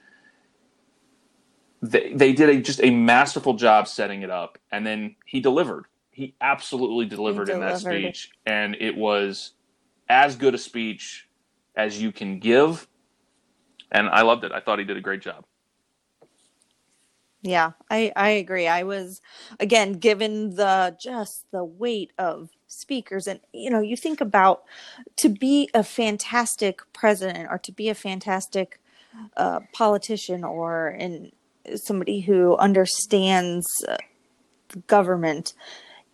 They 1.81 2.13
they 2.13 2.33
did 2.33 2.49
a 2.51 2.61
just 2.61 2.83
a 2.83 2.91
masterful 2.91 3.55
job 3.55 3.89
setting 3.89 4.23
it 4.23 4.31
up, 4.31 4.59
and 4.71 4.87
then 4.87 5.17
he 5.27 5.41
delivered. 5.41 5.87
He 6.11 6.35
absolutely 6.41 7.07
delivered, 7.07 7.49
in 7.49 7.61
that 7.61 7.81
delivered. 7.81 8.03
speech, 8.15 8.31
and 8.47 8.77
it 8.79 8.97
was 8.97 9.53
as 10.09 10.37
good 10.37 10.55
a 10.55 10.59
speech 10.59 11.29
as 11.75 12.01
you 12.01 12.13
can 12.13 12.39
give. 12.39 12.87
And 13.91 14.09
I 14.09 14.23
loved 14.23 14.45
it. 14.45 14.53
I 14.53 14.61
thought 14.61 14.79
he 14.79 14.85
did 14.85 14.97
a 14.97 15.01
great 15.01 15.23
job. 15.23 15.45
Yeah, 17.43 17.73
I 17.91 18.13
I 18.15 18.31
agree. 18.31 18.69
I 18.69 18.85
was 18.85 19.21
again 19.59 19.95
given 19.95 20.55
the 20.55 20.97
just 21.01 21.45
the 21.51 21.65
weight 21.65 22.13
of 22.17 22.51
speakers 22.69 23.27
and 23.27 23.41
you 23.53 23.69
know, 23.69 23.81
you 23.81 23.97
think 23.97 24.21
about 24.21 24.63
to 25.17 25.29
be 25.29 25.69
a 25.75 25.83
fantastic 25.83 26.81
president 26.93 27.49
or 27.51 27.59
to 27.59 27.73
be 27.73 27.89
a 27.89 27.95
fantastic 27.95 28.79
uh, 29.37 29.61
politician 29.73 30.45
or 30.45 30.89
in 30.89 31.33
somebody 31.75 32.21
who 32.21 32.57
understands 32.57 33.67
uh, 33.89 33.97
government 34.87 35.53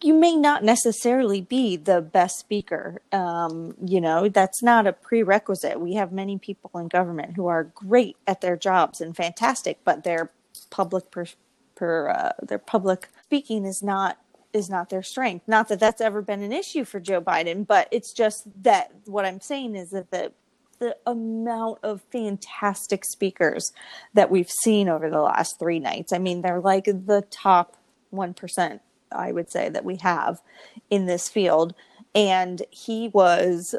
you 0.01 0.15
may 0.15 0.37
not 0.37 0.63
necessarily 0.63 1.41
be 1.41 1.77
the 1.77 2.01
best 2.01 2.39
speaker. 2.39 3.03
Um, 3.11 3.75
you 3.85 4.01
know, 4.01 4.29
that's 4.29 4.63
not 4.63 4.87
a 4.87 4.93
prerequisite. 4.93 5.81
We 5.81 5.95
have 5.95 6.13
many 6.13 6.39
people 6.39 6.71
in 6.79 6.89
government 6.89 7.35
who 7.35 7.49
are 7.49 7.65
great 7.65 8.17
at 8.27 8.41
their 8.41 8.57
jobs 8.57 9.01
and 9.01 9.17
fantastic, 9.17 9.79
but 9.85 10.05
their 10.05 10.31
public 10.71 11.11
per, 11.11 11.27
per 11.75 12.09
uh, 12.09 12.33
their 12.43 12.59
public 12.59 13.09
speaking 13.25 13.65
is 13.65 13.83
not 13.83 14.19
is 14.53 14.71
not 14.71 14.89
their 14.89 15.03
strength. 15.03 15.47
Not 15.47 15.69
that 15.69 15.79
that's 15.79 16.01
ever 16.01 16.23
been 16.23 16.43
an 16.43 16.53
issue 16.53 16.85
for 16.85 17.01
Joe 17.01 17.21
Biden, 17.21 17.67
but 17.67 17.87
it's 17.91 18.13
just 18.13 18.45
that 18.63 18.93
what 19.05 19.27
I'm 19.27 19.41
saying 19.41 19.77
is 19.77 19.91
that 19.91 20.11
the 20.11 20.33
the 20.79 20.97
amount 21.07 21.79
of 21.83 22.03
fantastic 22.13 23.05
speakers 23.05 23.73
that 24.15 24.31
we've 24.31 24.51
seen 24.63 24.89
over 24.89 25.11
the 25.11 25.21
last 25.21 25.59
three 25.59 25.81
nights. 25.81 26.13
I 26.13 26.19
mean, 26.19 26.43
they're 26.43 26.61
like 26.61 26.85
the 26.85 27.25
top 27.31 27.77
one 28.11 28.33
percent 28.33 28.81
I 29.13 29.33
would 29.33 29.51
say 29.51 29.69
that 29.69 29.85
we 29.85 29.97
have 29.97 30.41
in 30.91 31.07
this 31.07 31.29
field. 31.29 31.75
And 32.15 32.63
he 32.71 33.09
was 33.09 33.75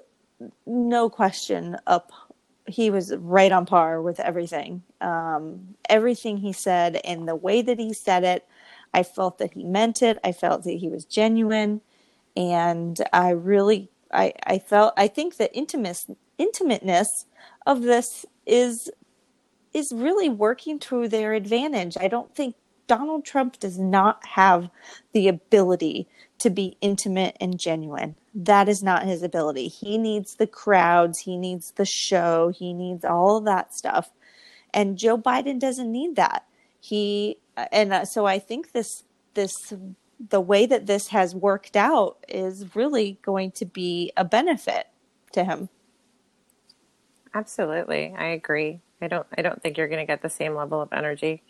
no 0.66 1.10
question 1.10 1.78
up. 1.88 2.12
He 2.70 2.90
was 2.90 3.16
right 3.16 3.52
on 3.52 3.66
par 3.66 4.02
with 4.02 4.20
everything. 4.20 4.84
Um, 5.02 5.76
everything 5.90 6.38
he 6.38 6.54
said 6.54 7.02
and 7.04 7.28
the 7.28 7.36
way 7.36 7.62
that 7.62 7.80
he 7.80 7.94
said 7.94 8.24
it, 8.24 8.48
I 8.94 9.04
felt 9.04 9.38
that 9.38 9.54
he 9.54 9.64
meant 9.64 10.02
it. 10.02 10.18
I 10.24 10.32
felt 10.32 10.64
that 10.64 10.72
he 10.78 10.90
was 10.90 11.06
genuine. 11.06 11.82
And 12.36 12.98
I 13.12 13.32
really, 13.32 13.90
I, 14.12 14.34
I 14.46 14.60
felt, 14.60 14.94
I 14.98 15.08
think 15.08 15.38
the 15.38 15.54
intimacy, 15.54 16.16
intimateness 16.38 17.26
of 17.66 17.82
this 17.82 18.26
is, 18.46 18.90
is 19.74 19.92
really 19.92 20.30
working 20.30 20.80
to 20.80 21.08
their 21.08 21.34
advantage. 21.34 21.98
I 22.00 22.08
don't 22.08 22.34
think 22.34 22.56
Donald 22.88 23.24
Trump 23.24 23.60
does 23.60 23.78
not 23.78 24.26
have 24.26 24.70
the 25.14 25.28
ability 25.28 26.08
to 26.40 26.50
be 26.50 26.78
intimate 26.82 27.38
and 27.40 27.60
genuine. 27.60 28.16
That 28.36 28.70
is 28.70 28.84
not 28.84 29.04
his 29.04 29.24
ability. 29.24 29.68
He 29.68 29.98
needs 29.98 30.36
the 30.36 30.48
crowds, 30.48 31.20
he 31.20 31.38
needs 31.38 31.72
the 31.72 31.86
show, 31.86 32.50
he 32.50 32.74
needs 32.74 33.04
all 33.04 33.38
of 33.38 33.46
that 33.46 33.74
stuff. 33.74 34.12
And 34.74 34.98
Joe 34.98 35.18
Biden 35.18 35.60
doesn't 35.60 35.92
need 35.92 36.16
that. 36.16 36.46
He 36.80 37.38
and 37.72 37.92
uh, 37.92 38.06
so 38.06 38.26
I 38.26 38.40
think 38.40 38.72
this 38.72 39.04
this 39.34 39.74
the 40.30 40.42
way 40.42 40.66
that 40.66 40.86
this 40.86 41.08
has 41.08 41.34
worked 41.34 41.76
out 41.76 42.18
is 42.28 42.76
really 42.76 43.18
going 43.22 43.52
to 43.52 43.66
be 43.66 44.12
a 44.16 44.24
benefit 44.26 44.88
to 45.32 45.44
him. 45.44 45.70
Absolutely, 47.34 48.14
I 48.18 48.26
agree. 48.28 48.82
I 49.02 49.08
don't. 49.08 49.26
I 49.38 49.42
don't 49.42 49.62
think 49.62 49.78
you're 49.78 49.88
going 49.88 50.06
to 50.06 50.06
get 50.12 50.22
the 50.22 50.30
same 50.30 50.56
level 50.56 50.82
of 50.82 50.92
energy 50.94 51.42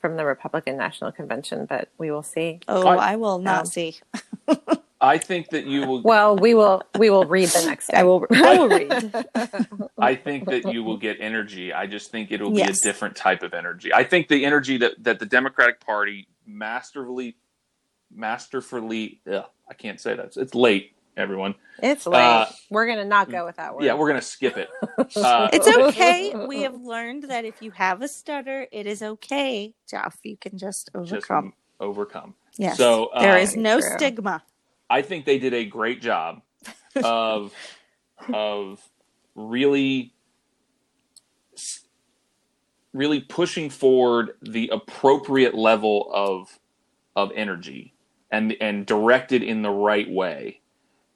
from 0.00 0.16
the 0.16 0.24
Republican 0.24 0.76
National 0.76 1.12
Convention, 1.12 1.66
but 1.66 1.88
we 1.98 2.10
will 2.10 2.22
see. 2.22 2.60
Oh, 2.68 2.86
I- 2.86 3.12
I, 3.12 3.16
will 3.16 3.38
not 3.38 3.60
Um, 3.60 3.66
see. 3.66 3.96
I 5.04 5.18
think 5.18 5.50
that 5.50 5.66
you 5.66 5.86
will. 5.86 6.02
Well, 6.02 6.36
we 6.36 6.54
will. 6.54 6.82
We 6.98 7.10
will 7.10 7.24
read 7.26 7.48
the 7.48 7.66
next 7.66 7.88
day. 7.88 7.98
I 7.98 8.02
will 8.04 8.26
I 8.32 8.58
will 8.58 8.68
read. 8.68 9.26
I 9.98 10.14
think 10.14 10.46
that 10.46 10.72
you 10.72 10.82
will 10.82 10.96
get 10.96 11.18
energy. 11.20 11.72
I 11.72 11.86
just 11.86 12.10
think 12.10 12.32
it'll 12.32 12.50
be 12.50 12.58
Yes. 12.58 12.80
a 12.80 12.84
different 12.84 13.14
type 13.16 13.42
of 13.42 13.54
energy. 13.54 13.92
I 13.92 14.04
think 14.04 14.28
the 14.28 14.44
energy 14.44 14.78
that, 14.78 14.92
that 15.04 15.18
the 15.18 15.26
Democratic 15.26 15.80
Party 15.80 16.26
masterfully, 16.46 17.36
masterfully, 18.14 19.20
ugh, 19.30 19.44
I 19.68 19.74
can't 19.74 20.00
say 20.00 20.14
that. 20.14 20.36
It's 20.36 20.54
late, 20.54 20.92
everyone. 21.16 21.54
It's 21.82 22.06
late. 22.06 22.22
Uh, 22.22 22.46
we're 22.70 22.86
going 22.86 22.98
to 22.98 23.04
not 23.04 23.30
go 23.30 23.44
with 23.44 23.56
that 23.56 23.74
word. 23.74 23.84
Yeah, 23.84 23.94
we're 23.94 24.08
gonna 24.08 24.22
skip 24.22 24.56
it. 24.56 24.68
Uh, 25.16 25.48
It's 25.52 25.68
okay. 25.68 26.34
We 26.46 26.62
have 26.62 26.80
learned 26.80 27.24
that 27.24 27.44
if 27.44 27.60
you 27.62 27.70
have 27.72 28.00
a 28.02 28.08
stutter, 28.08 28.66
it 28.72 28.86
is 28.86 29.02
okay, 29.02 29.74
Jeff. 29.88 30.18
You 30.22 30.36
can 30.36 30.56
just 30.58 30.90
just 31.04 31.12
overcome. 31.12 31.52
overcome. 31.80 32.34
yes. 32.56 32.76
So 32.78 33.10
there 33.18 33.34
um, 33.36 33.42
is 33.42 33.56
no 33.56 33.80
True. 33.80 33.90
stigma. 33.96 34.42
I 34.94 35.02
think 35.02 35.24
they 35.24 35.40
did 35.40 35.52
a 35.54 35.64
great 35.64 36.00
job 36.00 36.40
of 37.02 37.52
of 38.32 38.80
really 39.34 40.14
really 42.92 43.18
pushing 43.18 43.70
forward 43.70 44.36
the 44.40 44.70
appropriate 44.72 45.52
level 45.52 46.08
of 46.14 46.60
of 47.16 47.32
energy 47.34 47.92
and 48.30 48.54
and 48.60 48.86
directed 48.86 49.42
in 49.42 49.62
the 49.62 49.70
right 49.70 50.08
way. 50.08 50.60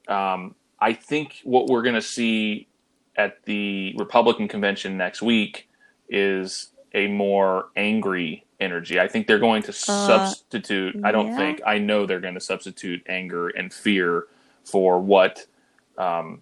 Um, 0.09 0.55
I 0.81 0.91
think 0.91 1.39
what 1.45 1.67
we're 1.67 1.83
going 1.83 1.95
to 1.95 2.01
see 2.01 2.67
at 3.15 3.45
the 3.45 3.95
Republican 3.97 4.49
convention 4.49 4.97
next 4.97 5.21
week 5.21 5.69
is 6.09 6.73
a 6.93 7.07
more 7.07 7.69
angry 7.77 8.45
energy. 8.59 8.99
I 8.99 9.07
think 9.07 9.27
they're 9.27 9.39
going 9.39 9.63
to 9.63 9.73
substitute. 9.73 10.95
I 11.03 11.11
don't 11.11 11.27
yeah. 11.27 11.37
think. 11.37 11.61
I 11.65 11.77
know 11.79 12.05
they're 12.05 12.19
going 12.19 12.35
to 12.35 12.39
substitute 12.41 13.03
anger 13.07 13.49
and 13.49 13.73
fear 13.73 14.25
for 14.63 14.99
what. 14.99 15.45
Um, 15.97 16.41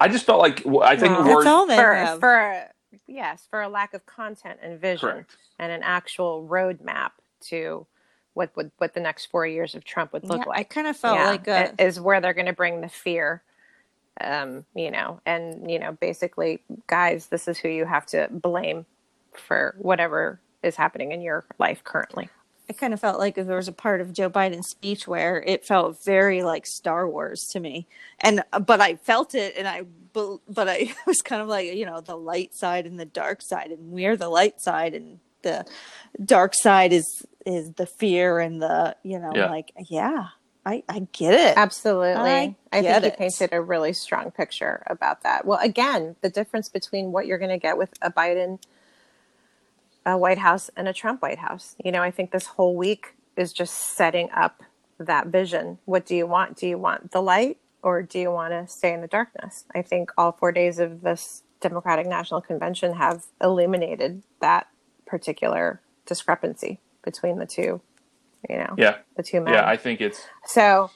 I 0.00 0.08
just 0.08 0.26
felt 0.26 0.40
like 0.40 0.66
I 0.66 0.96
think 0.96 1.12
Well, 1.12 1.24
the 1.24 1.30
word 1.30 1.46
all 1.46 1.66
they 1.66 1.76
for 1.76 1.94
have. 1.94 2.20
for 2.20 2.64
yes, 3.06 3.46
for 3.50 3.62
a 3.62 3.68
lack 3.68 3.94
of 3.94 4.06
content 4.06 4.60
and 4.62 4.80
vision 4.80 5.08
correct. 5.10 5.36
and 5.58 5.72
an 5.72 5.82
actual 5.82 6.46
roadmap 6.48 7.12
to 7.42 7.86
what 8.34 8.54
would 8.56 8.70
what 8.78 8.94
the 8.94 9.00
next 9.00 9.26
four 9.26 9.46
years 9.46 9.74
of 9.74 9.84
Trump 9.84 10.12
would 10.12 10.24
look 10.24 10.44
Yeah, 10.46 10.52
I 10.52 10.64
kind 10.64 10.86
of 10.86 10.96
felt 10.96 11.16
Yeah, 11.18 11.30
like 11.30 11.48
a, 11.48 11.64
it 11.64 11.74
is 11.78 12.00
where 12.00 12.20
they're 12.20 12.34
going 12.34 12.46
to 12.46 12.52
bring 12.52 12.80
the 12.80 12.88
fear. 12.88 13.42
Um, 14.20 14.64
you 14.74 14.90
know, 14.90 15.20
and 15.26 15.70
you 15.70 15.78
know, 15.78 15.92
basically, 15.92 16.62
guys, 16.86 17.26
this 17.28 17.48
is 17.48 17.58
who 17.58 17.68
you 17.68 17.84
have 17.84 18.06
to 18.06 18.28
blame 18.30 18.86
for 19.34 19.74
whatever 19.78 20.40
is 20.64 20.76
happening 20.76 21.12
in 21.12 21.20
your 21.20 21.44
life 21.58 21.82
currently. 21.84 22.28
I 22.68 22.72
kind 22.72 22.94
of 22.94 23.00
felt 23.00 23.18
like 23.18 23.34
there 23.34 23.56
was 23.56 23.68
a 23.68 23.72
part 23.72 24.00
of 24.00 24.14
Joe 24.14 24.30
Biden's 24.30 24.68
speech 24.70 25.06
where 25.06 25.42
it 25.42 25.66
felt 25.66 26.02
very 26.02 26.42
like 26.42 26.66
Star 26.66 27.06
Wars 27.08 27.46
to 27.52 27.60
me, 27.60 27.86
and 28.20 28.42
uh, 28.52 28.60
but 28.60 28.80
I 28.80 28.96
felt 28.96 29.34
it, 29.34 29.54
and 29.56 29.68
I 29.68 29.82
but 30.12 30.40
I 30.68 30.94
was 31.06 31.20
kind 31.20 31.42
of 31.42 31.48
like 31.48 31.74
you 31.74 31.84
know 31.84 32.00
the 32.00 32.16
light 32.16 32.54
side 32.54 32.86
and 32.86 32.98
the 32.98 33.04
dark 33.04 33.42
side, 33.42 33.70
and 33.70 33.92
we're 33.92 34.16
the 34.16 34.30
light 34.30 34.60
side, 34.60 34.94
and 34.94 35.18
the 35.42 35.66
dark 36.24 36.54
side 36.54 36.92
is 36.92 37.26
is 37.44 37.72
the 37.72 37.84
fear 37.86 38.38
and 38.40 38.62
the 38.62 38.96
you 39.02 39.18
know 39.18 39.32
Yeah. 39.34 39.50
like 39.50 39.70
yeah 39.90 40.28
I, 40.66 40.82
I 40.88 41.06
get 41.12 41.34
it. 41.34 41.58
Absolutely. 41.58 42.06
I 42.14 42.56
I, 42.72 42.80
think 42.80 42.86
it. 42.86 43.04
you 43.04 43.10
painted 43.10 43.50
a 43.52 43.60
really 43.60 43.92
strong 43.92 44.30
picture 44.30 44.82
about 44.86 45.22
that. 45.22 45.44
Well, 45.44 45.58
again, 45.60 46.16
the 46.22 46.30
difference 46.30 46.70
between 46.70 47.12
what 47.12 47.26
you're 47.26 47.36
going 47.36 47.50
to 47.50 47.58
get 47.58 47.76
with 47.76 47.90
a 48.00 48.10
Biden 48.10 48.58
a 50.06 50.18
White 50.18 50.38
House 50.38 50.70
and 50.76 50.88
a 50.88 50.92
Trump 50.92 51.22
White 51.22 51.38
House. 51.38 51.76
You 51.84 51.92
know, 51.92 52.02
I 52.02 52.10
think 52.10 52.30
this 52.30 52.46
whole 52.46 52.76
week 52.76 53.14
is 53.36 53.52
just 53.52 53.74
setting 53.96 54.30
up 54.34 54.62
that 54.98 55.28
vision. 55.28 55.78
What 55.86 56.06
do 56.06 56.14
you 56.16 56.26
want? 56.26 56.56
Do 56.56 56.66
you 56.66 56.78
want 56.78 57.10
the 57.12 57.22
light 57.22 57.58
or 57.82 58.02
do 58.02 58.18
you 58.18 58.30
want 58.30 58.52
to 58.52 58.66
stay 58.72 58.92
in 58.92 59.00
the 59.00 59.08
darkness? 59.08 59.64
I 59.74 59.82
think 59.82 60.10
all 60.16 60.32
four 60.32 60.52
days 60.52 60.78
of 60.78 61.02
this 61.02 61.42
Democratic 61.60 62.06
National 62.06 62.40
Convention 62.40 62.94
have 62.94 63.24
illuminated 63.42 64.22
that 64.40 64.68
particular 65.06 65.80
discrepancy 66.06 66.80
between 67.04 67.38
the 67.38 67.46
two, 67.46 67.80
you 68.48 68.56
know, 68.58 68.74
Yeah, 68.76 68.98
the 69.16 69.22
two 69.22 69.40
men. 69.40 69.54
yeah. 69.54 69.66
I 69.68 69.76
think 69.76 70.00
it's 70.00 70.20
so 70.46 70.90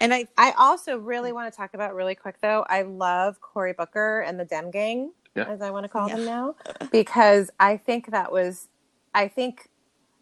And 0.00 0.12
I 0.14 0.28
I 0.36 0.52
also 0.58 0.98
really 0.98 1.32
want 1.32 1.52
to 1.52 1.56
talk 1.56 1.74
about 1.74 1.94
really 1.94 2.14
quick 2.14 2.36
though. 2.42 2.64
I 2.68 2.82
love 2.82 3.40
Cory 3.40 3.72
Booker 3.72 4.20
and 4.20 4.38
the 4.38 4.44
Dem 4.44 4.70
Gang, 4.70 5.12
Yeah. 5.36 5.44
as 5.44 5.60
I 5.62 5.70
want 5.70 5.84
to 5.84 5.88
call 5.88 6.08
Yeah. 6.08 6.16
them 6.16 6.24
now, 6.24 6.54
because 6.90 7.50
I 7.60 7.76
think 7.76 8.10
that 8.10 8.32
was, 8.32 8.68
I 9.14 9.28
think 9.28 9.68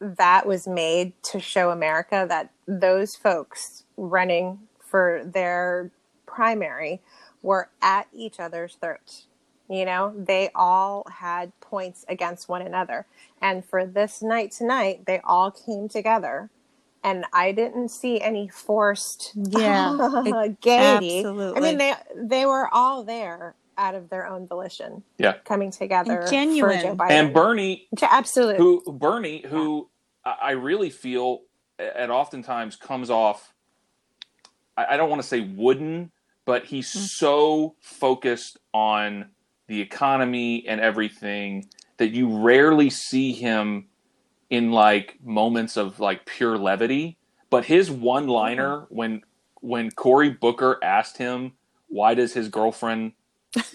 that 0.01 0.47
was 0.47 0.67
made 0.67 1.13
to 1.25 1.41
show 1.41 1.71
America 1.71 2.27
that 2.29 2.51
those 2.67 3.17
folks 3.17 3.85
running 3.97 4.61
for 4.81 5.23
their 5.25 5.91
primary 6.27 7.01
were 7.43 7.69
at 7.81 8.07
each 8.13 8.41
other's 8.41 8.75
throats. 8.77 9.27
You 9.69 9.85
know, 9.87 10.13
they 10.17 10.51
all 10.55 11.07
had 11.11 11.59
points 11.61 12.05
against 12.09 12.49
one 12.49 12.61
another. 12.61 13.07
And 13.41 13.65
for 13.65 13.87
this 13.87 14.21
night 14.21 14.51
tonight, 14.51 15.07
they 15.07 15.21
all 15.25 15.51
came 15.51 15.89
together. 15.89 16.51
And 17.03 17.25
I 17.33 17.53
didn't 17.53 17.89
see 17.91 18.21
any 18.21 18.49
forced 18.49 19.33
Yeah, 19.35 19.97
it- 20.25 20.61
gaiety. 20.61 21.25
I 21.27 21.61
mean, 21.61 21.79
they 21.79 21.95
they 22.15 22.47
were 22.47 22.69
all 22.73 23.05
there 23.05 23.55
out 23.79 23.95
of 23.95 24.09
their 24.11 24.27
own 24.27 24.47
volition. 24.47 25.03
Yeah. 25.19 25.35
coming 25.45 25.71
together 25.71 26.13
And 26.21 26.25
for 26.25 26.31
genuine. 26.31 26.81
Joe 26.81 26.97
Biden. 26.97 27.11
and 27.11 27.35
Bernie 27.35 27.89
absolutely. 28.03 28.57
who 28.57 28.83
Bernie, 28.93 29.45
who 29.47 29.89
I 30.25 30.35
I 30.43 30.51
really 30.53 30.91
feel 30.91 31.41
at 31.79 32.11
oftentimes 32.11 32.77
comes 32.77 33.11
off. 33.11 33.53
I 34.77 34.87
I 34.91 34.97
don't 34.97 35.11
want 35.11 35.23
to 35.23 35.29
say 35.29 35.41
wooden, 35.41 36.11
but 36.45 36.65
he's 36.67 36.89
Mm. 36.93 37.09
so 37.09 37.75
focused 37.81 38.59
on 38.73 39.31
the 39.67 39.81
economy 39.81 40.67
and 40.69 40.81
everything 40.81 41.69
that 41.97 42.11
you 42.11 42.29
rarely 42.43 42.91
see 42.91 43.33
him 43.33 43.89
in 44.51 44.73
like 44.73 45.19
moments 45.25 45.77
of 45.77 46.01
like 46.01 46.27
pure 46.27 46.59
levity. 46.59 47.17
But 47.51 47.65
his 47.67 47.91
one 47.91 48.27
liner 48.27 48.79
Mm-hmm. 48.83 48.95
when 48.95 49.23
when 49.61 49.91
Cory 49.91 50.29
Booker 50.31 50.79
asked 50.83 51.17
him 51.19 51.53
why 51.89 52.13
does 52.15 52.35
his 52.35 52.49
girlfriend 52.49 53.13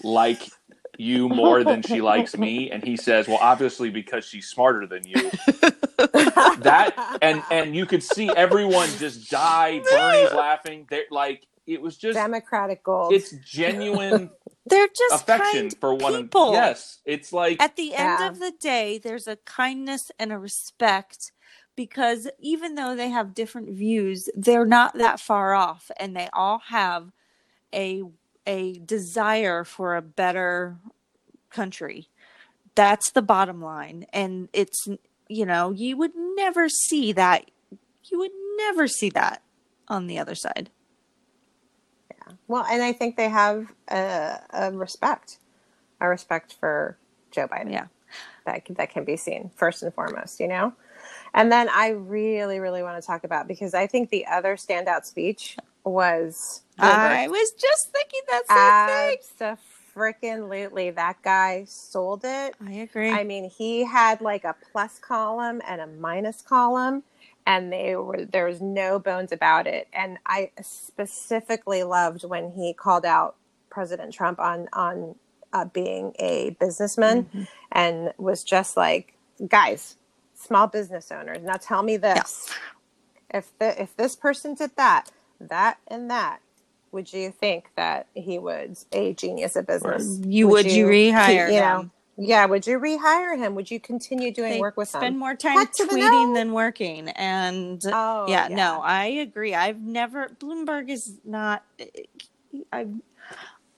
like 0.02 0.50
you 0.98 1.28
more 1.28 1.64
than 1.64 1.82
she 1.82 2.00
likes 2.00 2.36
me 2.36 2.70
and 2.72 2.84
he 2.84 2.96
says 2.96 3.26
well 3.28 3.38
obviously 3.40 3.90
because 3.90 4.24
she's 4.24 4.46
smarter 4.48 4.86
than 4.86 5.06
you 5.06 5.30
that 6.60 7.18
and 7.22 7.42
and 7.50 7.74
you 7.76 7.86
could 7.86 8.02
see 8.02 8.28
everyone 8.30 8.88
just 8.98 9.30
die 9.30 9.78
bernie's 9.90 10.32
laughing 10.32 10.86
they're 10.90 11.04
like 11.10 11.46
it 11.66 11.80
was 11.80 11.96
just 11.96 12.16
Democratic 12.16 12.82
gold. 12.82 13.12
it's 13.14 13.30
genuine 13.44 14.30
they're 14.66 14.88
just 14.96 15.22
affection 15.22 15.70
kind 15.70 15.76
for 15.80 15.94
one 15.94 16.24
people. 16.24 16.52
yes 16.52 16.98
it's 17.04 17.32
like 17.32 17.62
At 17.62 17.76
the 17.76 17.94
end 17.94 18.18
Yeah. 18.20 18.28
of 18.28 18.38
the 18.38 18.52
day, 18.60 18.98
there's 18.98 19.26
a 19.28 19.36
kindness 19.36 20.10
and 20.18 20.32
a 20.32 20.38
respect 20.38 21.32
because 21.76 22.28
even 22.38 22.74
though 22.74 22.94
they 22.94 23.08
have 23.10 23.34
different 23.34 23.70
views, 23.70 24.28
they're 24.34 24.66
not 24.66 24.94
that 24.98 25.18
far 25.20 25.54
off 25.54 25.90
and 25.98 26.14
they 26.16 26.28
all 26.32 26.60
have 26.68 27.10
a 27.74 28.02
a 28.46 28.78
desire 28.78 29.64
for 29.64 29.96
a 29.96 30.02
better 30.02 30.76
country. 31.50 32.08
That's 32.74 33.10
the 33.10 33.22
bottom 33.22 33.60
line. 33.62 34.06
And 34.12 34.48
it's 34.52 34.88
you 35.28 35.46
know, 35.46 35.70
you 35.70 35.96
would 35.96 36.12
never 36.14 36.68
see 36.68 37.12
that 37.12 37.50
you 38.04 38.18
would 38.18 38.32
never 38.56 38.88
see 38.88 39.10
that 39.10 39.42
on 39.88 40.06
the 40.06 40.18
other 40.18 40.34
side. 40.34 40.70
Yeah. 42.10 42.34
Well, 42.48 42.64
and 42.68 42.82
I 42.82 42.92
think 42.92 43.16
they 43.16 43.28
have 43.28 43.72
a, 43.88 44.40
a 44.50 44.72
respect, 44.72 45.38
a 46.00 46.08
respect 46.08 46.56
for 46.58 46.98
Joe 47.30 47.46
Biden. 47.46 47.72
Yeah. 47.72 47.86
that 48.46 48.62
that 48.70 48.90
can 48.90 49.04
be 49.04 49.16
seen 49.16 49.50
first 49.54 49.82
and 49.82 49.94
foremost, 49.94 50.40
you 50.40 50.48
know. 50.48 50.72
And 51.32 51.50
then 51.50 51.68
I 51.68 51.90
really, 51.90 52.58
really 52.58 52.82
want 52.82 53.00
to 53.00 53.06
talk 53.06 53.24
about 53.24 53.46
because 53.46 53.74
I 53.74 53.86
think 53.86 54.10
the 54.10 54.26
other 54.26 54.56
standout 54.56 55.04
speech 55.04 55.56
was 55.84 56.62
I 56.78 57.28
was 57.28 57.52
just 57.52 57.90
thinking 57.90 58.20
that 58.28 58.46
same 58.48 58.56
thing. 58.88 59.16
freaking 59.94 60.48
lately 60.48 60.90
that 60.90 61.22
guy 61.22 61.64
sold 61.66 62.22
it. 62.24 62.54
I 62.64 62.72
agree. 62.72 63.10
I 63.10 63.24
mean, 63.24 63.50
he 63.50 63.84
had 63.84 64.20
like 64.20 64.44
a 64.44 64.54
plus 64.72 64.98
column 64.98 65.60
and 65.66 65.80
a 65.80 65.86
minus 65.86 66.42
column, 66.42 67.02
and 67.46 67.72
they 67.72 67.96
were 67.96 68.24
there 68.24 68.46
was 68.46 68.60
no 68.60 68.98
bones 68.98 69.32
about 69.32 69.66
it. 69.66 69.88
And 69.92 70.18
I 70.26 70.52
specifically 70.62 71.82
loved 71.82 72.24
when 72.24 72.52
he 72.52 72.72
called 72.72 73.04
out 73.04 73.36
President 73.70 74.12
Trump 74.14 74.38
on 74.38 74.68
on 74.72 75.16
uh, 75.52 75.64
being 75.66 76.14
a 76.18 76.50
businessman, 76.60 77.24
Mm-hmm. 77.24 77.42
and 77.72 78.12
was 78.18 78.44
just 78.44 78.76
like, 78.76 79.14
guys, 79.48 79.96
small 80.34 80.66
business 80.68 81.10
owners. 81.10 81.38
Now 81.42 81.56
tell 81.56 81.82
me 81.82 81.96
this: 81.96 82.48
if 83.32 83.56
the 83.58 83.80
if 83.82 83.96
this 83.96 84.14
person 84.16 84.54
did 84.54 84.76
that, 84.76 85.10
that, 85.40 85.78
and 85.88 86.10
that. 86.10 86.40
Would 86.92 87.12
you 87.12 87.30
think 87.32 87.70
that 87.76 88.08
he 88.14 88.38
was 88.38 88.86
a 88.92 89.14
genius 89.14 89.56
at 89.56 89.66
business? 89.66 90.20
you 90.24 90.48
would 90.48 90.70
you 90.72 90.86
rehire 90.86 91.52
you 91.52 91.60
know, 91.60 91.78
them? 91.78 91.92
yeah, 92.18 92.46
would 92.46 92.66
you 92.66 92.78
rehire 92.80 93.36
him? 93.38 93.54
Would 93.54 93.70
you 93.70 93.80
continue 93.80 94.32
doing 94.32 94.52
they 94.54 94.60
work 94.60 94.76
with 94.76 94.88
spend 94.88 95.14
him? 95.14 95.18
more 95.18 95.34
time 95.36 95.58
Heck 95.58 95.72
tweeting 95.72 96.32
no. 96.32 96.34
than 96.34 96.52
working 96.52 97.08
and 97.10 97.82
Oh, 97.92 98.26
yeah, 98.28 98.48
yeah. 98.48 98.56
no 98.56 98.80
i 98.82 99.06
agree 99.06 99.54
i've 99.54 99.80
never 99.80 100.28
bloomberg 100.40 100.90
is 100.90 101.14
not 101.24 101.64
eh, 101.78 101.86
eh, 101.96 102.60
i 102.72 102.86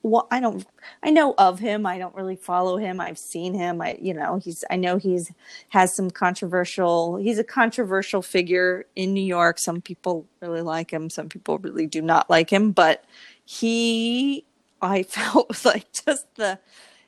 well 0.02 0.26
i 0.30 0.40
don't 0.40 0.66
i 1.02 1.10
know 1.10 1.34
of 1.38 1.58
him. 1.58 1.86
I 1.86 1.98
don't 1.98 2.14
really 2.14 2.36
follow 2.36 2.76
him. 2.76 3.00
I've 3.00 3.18
seen 3.18 3.54
him. 3.54 3.80
I 3.80 3.98
you 4.00 4.14
know 4.14 4.36
he's 4.36 4.64
i 4.70 4.76
know 4.76 4.96
he's 4.98 5.32
has 5.68 5.94
some 5.94 6.10
controversial 6.10 7.16
he's 7.16 7.38
a 7.38 7.44
controversial 7.44 8.22
figure 8.22 8.86
in 8.96 9.12
new 9.12 9.24
york. 9.24 9.58
Some 9.58 9.80
people 9.80 10.26
really 10.40 10.62
like 10.62 10.90
him. 10.90 11.10
Some 11.10 11.28
people 11.28 11.58
really 11.58 11.86
do 11.86 12.02
not 12.02 12.28
like 12.30 12.50
him. 12.50 12.72
But 12.72 13.04
he 13.44 14.44
i 14.80 15.02
felt 15.04 15.64
like 15.64 15.86
just 15.92 16.26
the 16.36 16.58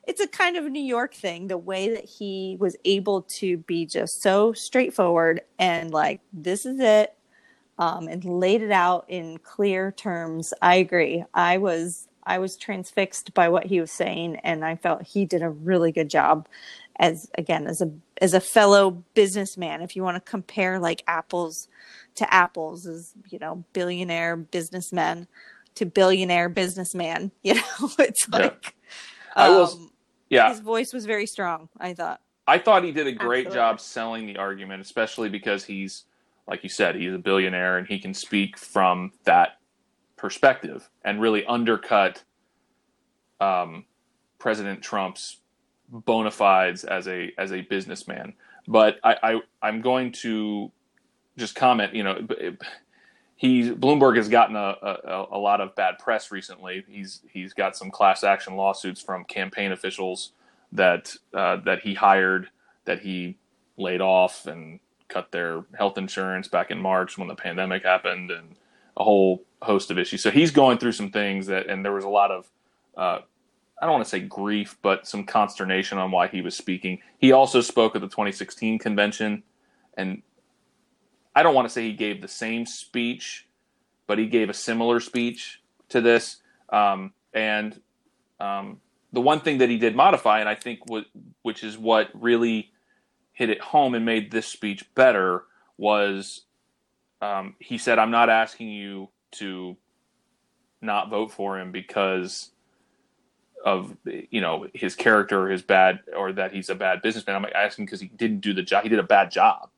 it's 0.07 0.21
a 0.21 0.27
kind 0.27 0.57
of 0.57 0.65
New 0.65 0.83
York 0.83 1.15
thing, 1.15 1.47
the 1.47 1.59
way 1.59 1.89
that 1.95 2.05
he 2.05 2.57
was 2.61 2.77
able 2.85 3.23
to 3.23 3.59
be 3.59 3.87
just 3.87 4.23
so 4.23 4.53
straightforward 4.53 5.41
and 5.59 5.93
like, 5.93 6.21
this 6.33 6.67
is 6.67 6.79
it, 6.81 7.15
um, 7.79 8.09
and 8.09 8.25
laid 8.25 8.63
it 8.63 8.71
out 8.71 9.05
in 9.09 9.39
clear 9.39 9.93
terms. 9.93 10.53
I 10.63 10.77
agree. 10.77 11.25
I 11.35 11.59
was 11.59 12.09
I 12.27 12.39
was 12.39 12.57
transfixed 12.57 13.35
by 13.35 13.49
what 13.49 13.67
he 13.67 13.81
was 13.81 13.91
saying, 13.91 14.37
and 14.37 14.65
I 14.65 14.77
felt 14.77 15.03
he 15.03 15.25
did 15.25 15.43
a 15.43 15.51
really 15.51 15.93
good 15.93 16.11
job 16.11 16.49
as 16.99 17.29
again 17.37 17.67
as 17.67 17.81
a 17.83 17.91
as 18.23 18.35
a 18.35 18.41
fellow 18.41 18.91
businessman. 19.15 19.83
If 19.83 19.97
you 19.97 20.03
want 20.03 20.17
to 20.17 20.31
compare 20.31 20.79
like 20.79 21.03
apples 21.07 21.69
to 22.17 22.33
apples, 22.33 22.87
as 22.87 23.13
you 23.29 23.39
know, 23.39 23.65
billionaire 23.73 24.37
businessman 24.37 25.27
to 25.77 25.87
billionaire 25.87 26.49
businessman, 26.49 27.31
you 27.43 27.55
know, 27.55 27.63
it's 27.99 28.27
Yeah. 28.33 28.39
like. 28.39 28.75
I 29.37 29.49
will- 29.51 29.65
um, 29.67 29.91
yeah 30.31 30.49
his 30.51 30.61
voice 30.61 30.93
was 30.93 31.07
very 31.07 31.27
strong. 31.27 31.69
I 31.79 31.95
thought. 31.95 32.21
I 32.47 32.59
thought 32.59 32.85
he 32.85 32.93
did 32.93 33.07
a 33.07 33.13
great 33.13 33.47
Absolutely. 33.47 33.55
job 33.55 33.81
selling 33.81 34.27
the 34.27 34.37
argument, 34.37 34.83
especially 34.83 35.29
because 35.31 35.65
he's, 35.65 36.05
like 36.47 36.63
you 36.63 36.69
said, 36.69 36.95
he's 36.95 37.13
a 37.15 37.19
billionaire 37.19 37.79
and 37.79 37.87
he 37.87 37.99
can 37.99 38.13
speak 38.15 38.59
from 38.59 39.13
that 39.25 39.59
perspective 40.17 40.89
and 41.05 41.21
really 41.21 41.45
undercut 41.47 42.23
um, 43.41 43.85
President 44.39 44.83
Trump's 44.83 45.39
bona 45.89 46.31
fides 46.31 46.85
as 46.85 47.09
a 47.09 47.33
as 47.39 47.53
a 47.53 47.63
businessman. 47.63 48.35
But 48.67 48.99
I, 49.05 49.17
I 49.23 49.41
I'm 49.63 49.81
going 49.81 50.13
to 50.13 50.71
just 51.37 51.55
comment. 51.55 51.95
You 51.95 52.05
know, 52.05 52.27
he's 53.37 53.71
Bloomberg 53.71 54.17
has 54.17 54.29
gotten 54.29 54.57
a, 54.57 54.77
a, 54.83 55.27
a 55.33 55.39
lot 55.39 55.61
of 55.61 55.75
bad 55.75 55.99
press 55.99 56.31
recently. 56.31 56.85
He's 56.89 57.21
he's 57.31 57.53
got 57.53 57.77
some 57.77 57.91
class 57.91 58.25
action 58.25 58.57
lawsuits 58.57 59.01
from 59.01 59.25
campaign 59.25 59.73
officials 59.73 60.33
that 60.73 61.15
uh, 61.33 61.57
that 61.65 61.81
he 61.81 61.95
hired 61.95 62.49
that 62.85 63.01
he 63.01 63.37
laid 63.77 64.01
off 64.01 64.47
and 64.47 64.81
cut 65.09 65.31
their 65.33 65.65
health 65.77 65.99
insurance 65.99 66.49
back 66.49 66.71
in 66.71 66.81
March 66.81 67.19
when 67.19 67.29
the 67.29 67.35
pandemic 67.35 67.83
happened 67.85 68.31
and 68.31 68.57
a 68.97 69.05
whole 69.05 69.45
host 69.63 69.91
of 69.91 69.99
issues. 69.99 70.23
So 70.23 70.31
he's 70.31 70.51
going 70.51 70.79
through 70.79 70.93
some 70.93 71.11
things 71.11 71.47
that 71.47 71.69
and 71.69 71.85
there 71.85 71.93
was 71.93 72.05
a 72.05 72.09
lot 72.09 72.31
of 72.31 72.51
uh, 72.97 73.19
I 73.81 73.87
don't 73.87 73.93
want 73.93 74.05
to 74.05 74.11
say 74.11 74.21
grief, 74.21 74.79
but 74.83 75.07
some 75.07 75.25
consternation 75.25 75.99
on 75.99 76.11
why 76.11 76.29
he 76.29 76.41
was 76.41 76.57
speaking. 76.57 77.01
He 77.19 77.33
also 77.33 77.61
spoke 77.61 77.97
at 77.97 78.01
the 78.01 78.09
2016 78.09 78.79
convention, 78.79 79.43
and 79.97 80.23
I 81.35 81.43
don't 81.43 81.55
want 81.55 81.67
to 81.67 81.73
say 81.73 81.83
he 81.83 81.93
gave 81.93 82.23
the 82.23 82.29
same 82.29 82.67
speech 82.67 83.49
but 84.07 84.19
he 84.19 84.27
gave 84.27 84.49
a 84.49 84.55
similar 84.55 85.01
speech 85.01 85.63
to 85.91 86.01
this. 86.01 86.39
Um, 86.71 87.13
and 87.33 87.81
um, 88.41 88.81
the 89.13 89.21
one 89.21 89.41
thing 89.41 89.59
that 89.59 89.69
he 89.69 89.79
did 89.79 89.97
modify, 89.97 90.41
and 90.41 90.49
I 90.49 90.55
think 90.55 90.81
what, 90.87 91.07
which 91.43 91.65
is 91.65 91.79
what 91.79 92.11
really 92.15 92.73
hit 93.33 93.51
it 93.51 93.61
home 93.61 93.95
and 93.95 94.05
made 94.05 94.31
this 94.31 94.47
speech 94.47 94.85
better, 94.95 95.45
was 95.77 96.43
um, 97.25 97.57
he 97.61 97.79
said, 97.79 97.99
"I'm 97.99 98.13
not 98.13 98.31
asking 98.31 98.69
you 98.71 99.11
to 99.35 99.77
not 100.83 101.11
vote 101.11 101.33
for 101.33 101.59
him 101.61 101.73
because." 101.73 102.51
of 103.65 103.97
you 104.05 104.41
know 104.41 104.67
his 104.75 104.95
character 104.97 105.43
or 105.47 105.51
his 105.51 105.63
bad 105.63 106.01
or 106.17 106.33
that 106.33 106.53
he's 106.53 106.71
a 106.71 106.75
bad 106.75 107.03
businessman. 107.03 107.37
I'm 107.37 107.47
asking 107.55 107.87
because 107.87 108.01
he 108.01 108.09
didn't 108.09 108.41
do 108.41 108.55
the 108.55 108.63
job. 108.63 108.85
He 108.85 108.91
did 108.91 108.99
a 109.01 109.05
bad 109.05 109.31
job. 109.31 109.71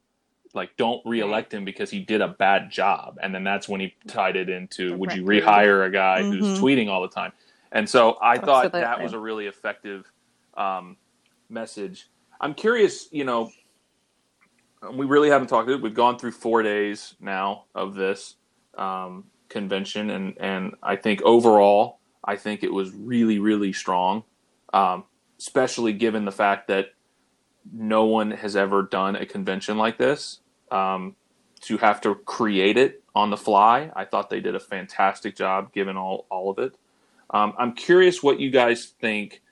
Like 0.55 0.77
don't 0.77 1.03
reelect 1.07 1.55
him 1.55 1.65
because 1.65 1.91
he 1.91 2.01
did 2.01 2.21
a 2.23 2.29
bad 2.29 2.71
job. 2.71 3.19
And 3.23 3.35
then 3.35 3.45
that's 3.45 3.69
when 3.69 3.81
he 3.81 3.95
tied 4.09 4.37
it 4.37 4.49
into 4.49 4.91
The 4.91 4.97
would 4.97 5.13
you 5.13 5.25
rehire 5.25 5.87
a 5.87 5.91
guy 5.91 6.25
who's 6.25 6.53
Mhm. 6.53 6.59
tweeting 6.61 6.89
all 6.89 7.03
the 7.03 7.09
time? 7.09 7.33
And 7.73 7.89
so 7.89 8.19
I 8.23 8.39
thought 8.39 8.73
that 8.73 9.01
was 9.01 9.13
a 9.13 9.19
really 9.21 9.47
effective 9.47 10.11
um, 10.57 10.97
message. 11.51 12.09
I'm 12.41 12.55
curious, 12.55 13.09
you 13.13 13.25
know, 13.25 13.51
we 14.94 15.07
really 15.07 15.31
haven't 15.31 15.49
talked. 15.49 15.68
We've 15.68 15.94
gone 15.94 16.18
through 16.18 16.33
four 16.33 16.62
days 16.62 17.14
now 17.20 17.64
of 17.75 17.94
this 17.94 18.37
um, 18.77 19.25
convention, 19.49 20.11
and 20.11 20.37
and 20.38 20.75
I 20.83 20.96
think 20.96 21.22
overall, 21.22 21.99
I 22.25 22.37
think 22.37 22.62
it 22.62 22.72
was 22.72 22.92
really 22.92 23.38
really 23.38 23.72
strong, 23.72 24.25
um, 24.72 25.05
especially 25.38 25.92
given 25.92 26.25
the 26.25 26.33
fact 26.33 26.68
that 26.68 26.87
no 27.72 28.05
one 28.05 28.31
has 28.31 28.57
ever 28.57 28.83
done 28.83 29.16
a 29.16 29.27
convention 29.27 29.77
like 29.77 29.99
this. 29.99 30.40
Um, 30.70 31.16
to 31.62 31.79
have 31.79 32.01
to 32.03 32.14
create 32.14 32.77
it 32.77 33.03
on 33.14 33.31
the 33.31 33.37
fly, 33.37 33.90
I 33.96 34.05
thought 34.05 34.31
they 34.31 34.40
did 34.40 34.55
a 34.55 34.61
fantastic 34.61 35.37
job, 35.37 35.72
given 35.72 35.96
all 35.96 36.27
all 36.31 36.51
of 36.51 36.59
it. 36.59 36.77
Um, 37.31 37.55
I'm 37.59 37.72
curious 37.72 38.22
what 38.22 38.40
you 38.40 38.51
guys 38.51 38.87
think. 39.01 39.42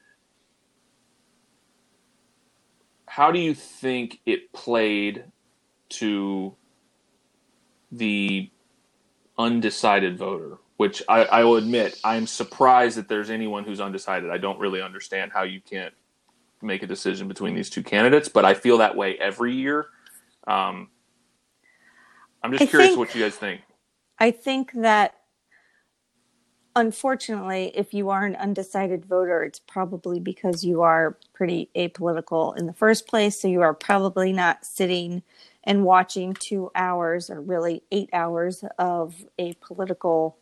How 3.15 3.31
do 3.31 3.39
you 3.39 3.55
think 3.55 4.19
it 4.27 4.53
played 4.53 5.23
to 5.91 6.57
the 7.93 8.51
undecided 9.39 10.19
voter? 10.19 10.59
Which 10.79 11.01
I, 11.09 11.23
I 11.27 11.45
will 11.45 11.55
admit, 11.55 11.97
I'm 12.03 12.27
surprised 12.27 12.99
that 12.99 13.07
there's 13.07 13.31
anyone 13.31 13.63
who's 13.63 13.81
undecided. 13.81 14.31
I 14.31 14.39
don't 14.39 14.59
really 14.59 14.83
understand 14.83 15.31
how 15.33 15.45
you 15.45 15.61
can't 15.61 15.95
make 16.61 16.83
a 16.83 16.89
decision 16.89 17.29
between 17.29 17.55
these 17.55 17.71
two 17.71 17.85
candidates, 17.85 18.29
but 18.29 18.45
I 18.45 18.53
feel 18.53 18.79
that 18.79 18.97
way 18.97 19.17
every 19.19 19.55
year. 19.55 19.87
Um, 20.49 20.89
I'm 22.43 22.51
just 22.51 22.65
I 22.65 22.67
curious 22.67 22.89
think- 22.89 22.99
what 22.99 23.15
you 23.15 23.23
guys 23.23 23.37
think. 23.37 23.61
I 24.19 24.33
think 24.33 24.73
that 24.73 25.15
unfortunately, 26.77 27.73
if 27.75 27.95
you 27.95 28.11
are 28.11 28.25
an 28.25 28.37
undecided 28.37 29.05
voter, 29.05 29.43
it's 29.43 29.59
probably 29.59 30.21
because 30.21 30.65
you 30.65 30.83
are 30.83 31.17
pretty 31.33 31.71
apolitical 31.77 32.57
in 32.57 32.67
the 32.67 32.73
first 32.73 33.07
place. 33.07 33.41
So 33.41 33.49
you 33.49 33.63
are 33.63 33.75
probably 33.75 34.33
not 34.33 34.65
sitting 34.65 35.23
and 35.65 35.85
watching 35.85 36.35
two 36.35 36.71
hours 36.75 37.31
or 37.31 37.41
really 37.41 37.83
eight 37.91 38.11
hours 38.13 38.65
of 38.79 39.25
a 39.39 39.55
political 39.55 40.37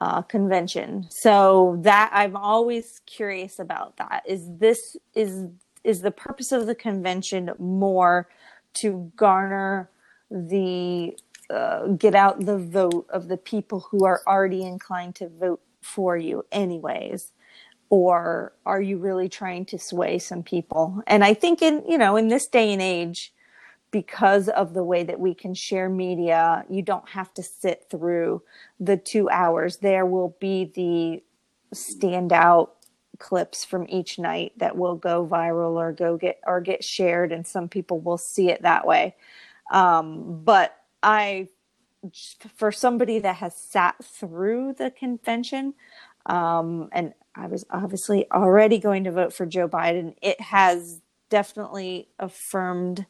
uh, 0.00 0.22
convention. 0.22 1.06
So 1.10 1.78
that 1.82 2.10
I'm 2.12 2.36
always 2.36 3.02
curious 3.06 3.58
about 3.58 3.96
that. 3.98 4.22
Is 4.26 4.46
this 4.58 4.96
is 5.14 5.48
is 5.84 6.00
the 6.02 6.10
purpose 6.10 6.52
of 6.52 6.66
the 6.66 6.74
convention 6.74 7.50
more 7.58 8.28
to 8.74 9.10
garner 9.16 9.90
the 10.30 11.16
uh, 11.50 11.88
get 11.88 12.14
out 12.14 12.44
the 12.44 12.58
vote 12.58 13.06
of 13.10 13.28
the 13.28 13.36
people 13.36 13.80
who 13.90 14.04
are 14.04 14.22
already 14.26 14.62
inclined 14.62 15.14
to 15.16 15.28
vote 15.28 15.60
for 15.82 16.16
you 16.16 16.44
anyways? 16.52 17.32
Or 17.88 18.52
are 18.64 18.80
you 18.80 18.98
really 18.98 19.28
trying 19.28 19.64
to 19.66 19.78
sway 19.78 20.18
some 20.18 20.42
people? 20.42 21.02
And 21.06 21.24
i 21.24 21.34
think 21.34 21.60
in 21.62 21.82
you 21.88 21.98
know 21.98 22.16
in 22.16 22.28
this 22.28 22.46
day 22.46 22.72
and 22.72 22.82
age 22.82 23.32
because 23.90 24.48
of 24.48 24.72
the 24.74 24.84
way 24.84 25.02
that 25.02 25.18
we 25.18 25.34
can 25.34 25.52
share 25.54 25.88
media 25.88 26.64
you 26.70 26.82
don't 26.82 27.08
have 27.08 27.34
to 27.34 27.42
sit 27.42 27.86
through 27.90 28.42
the 28.78 28.96
2 28.96 29.28
hours. 29.30 29.78
There 29.78 30.06
will 30.06 30.36
be 30.40 30.64
the 30.64 31.22
standout 31.74 32.70
clips 33.18 33.64
from 33.64 33.86
each 33.88 34.18
night 34.18 34.52
that 34.56 34.76
will 34.76 34.96
go 34.96 35.26
viral 35.26 35.74
or 35.74 35.92
go 35.92 36.16
get 36.16 36.40
or 36.46 36.60
get 36.60 36.82
shared 36.82 37.32
and 37.32 37.46
some 37.46 37.68
people 37.68 38.00
will 38.00 38.18
see 38.18 38.50
it 38.50 38.62
that 38.62 38.86
way. 38.86 39.14
Um, 39.72 40.42
but 40.44 40.76
I, 41.02 41.48
for 42.56 42.72
somebody 42.72 43.18
that 43.18 43.36
has 43.36 43.56
sat 43.56 44.04
through 44.04 44.74
the 44.74 44.90
convention, 44.90 45.74
um, 46.26 46.88
and 46.92 47.14
I 47.34 47.46
was 47.46 47.64
obviously 47.70 48.30
already 48.30 48.78
going 48.78 49.04
to 49.04 49.12
vote 49.12 49.32
for 49.32 49.46
Joe 49.46 49.68
Biden, 49.68 50.14
it 50.20 50.40
has 50.40 51.00
definitely 51.28 52.08
affirmed 52.18 53.06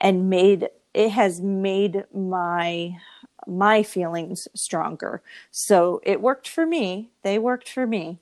and 0.00 0.30
made 0.30 0.68
it 0.92 1.10
has 1.10 1.40
made 1.40 2.04
my 2.12 2.96
my 3.46 3.82
feelings 3.82 4.48
stronger. 4.54 5.22
So 5.50 6.00
it 6.02 6.20
worked 6.20 6.48
for 6.48 6.66
me. 6.66 7.10
They 7.22 7.38
worked 7.38 7.68
for 7.68 7.86
me. 7.86 8.18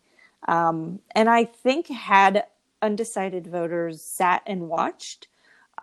Um, 0.46 1.00
and 1.14 1.28
I 1.28 1.44
think 1.44 1.88
had 1.88 2.44
undecided 2.80 3.46
voters 3.46 4.02
sat 4.02 4.42
and 4.46 4.68
watched, 4.68 5.28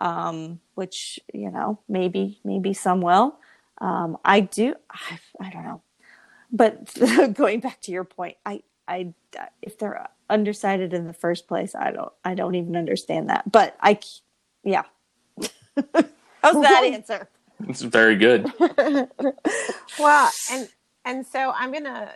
um, 0.00 0.60
which 0.74 1.20
you 1.32 1.50
know 1.50 1.78
maybe 1.88 2.40
maybe 2.44 2.72
some 2.72 3.00
will. 3.00 3.38
Um, 3.78 4.16
I 4.24 4.40
do. 4.40 4.74
I, 4.90 5.18
I 5.40 5.50
don't 5.50 5.64
know, 5.64 5.82
but 6.50 7.34
going 7.34 7.60
back 7.60 7.80
to 7.82 7.92
your 7.92 8.04
point, 8.04 8.36
I 8.44 8.62
I 8.88 9.12
if 9.62 9.78
they're 9.78 10.08
undecided 10.28 10.92
in 10.92 11.06
the 11.06 11.12
first 11.12 11.46
place, 11.46 11.74
I 11.74 11.90
don't 11.92 12.12
I 12.24 12.34
don't 12.34 12.54
even 12.54 12.76
understand 12.76 13.28
that. 13.30 13.50
But 13.50 13.76
I, 13.80 13.98
yeah. 14.64 14.82
How's 16.42 16.62
that 16.62 16.84
answer? 16.84 17.28
It's 17.68 17.82
very 17.82 18.16
good. 18.16 18.52
well, 19.98 20.30
and 20.50 20.68
and 21.04 21.26
so 21.26 21.52
I'm 21.54 21.72
gonna 21.72 22.12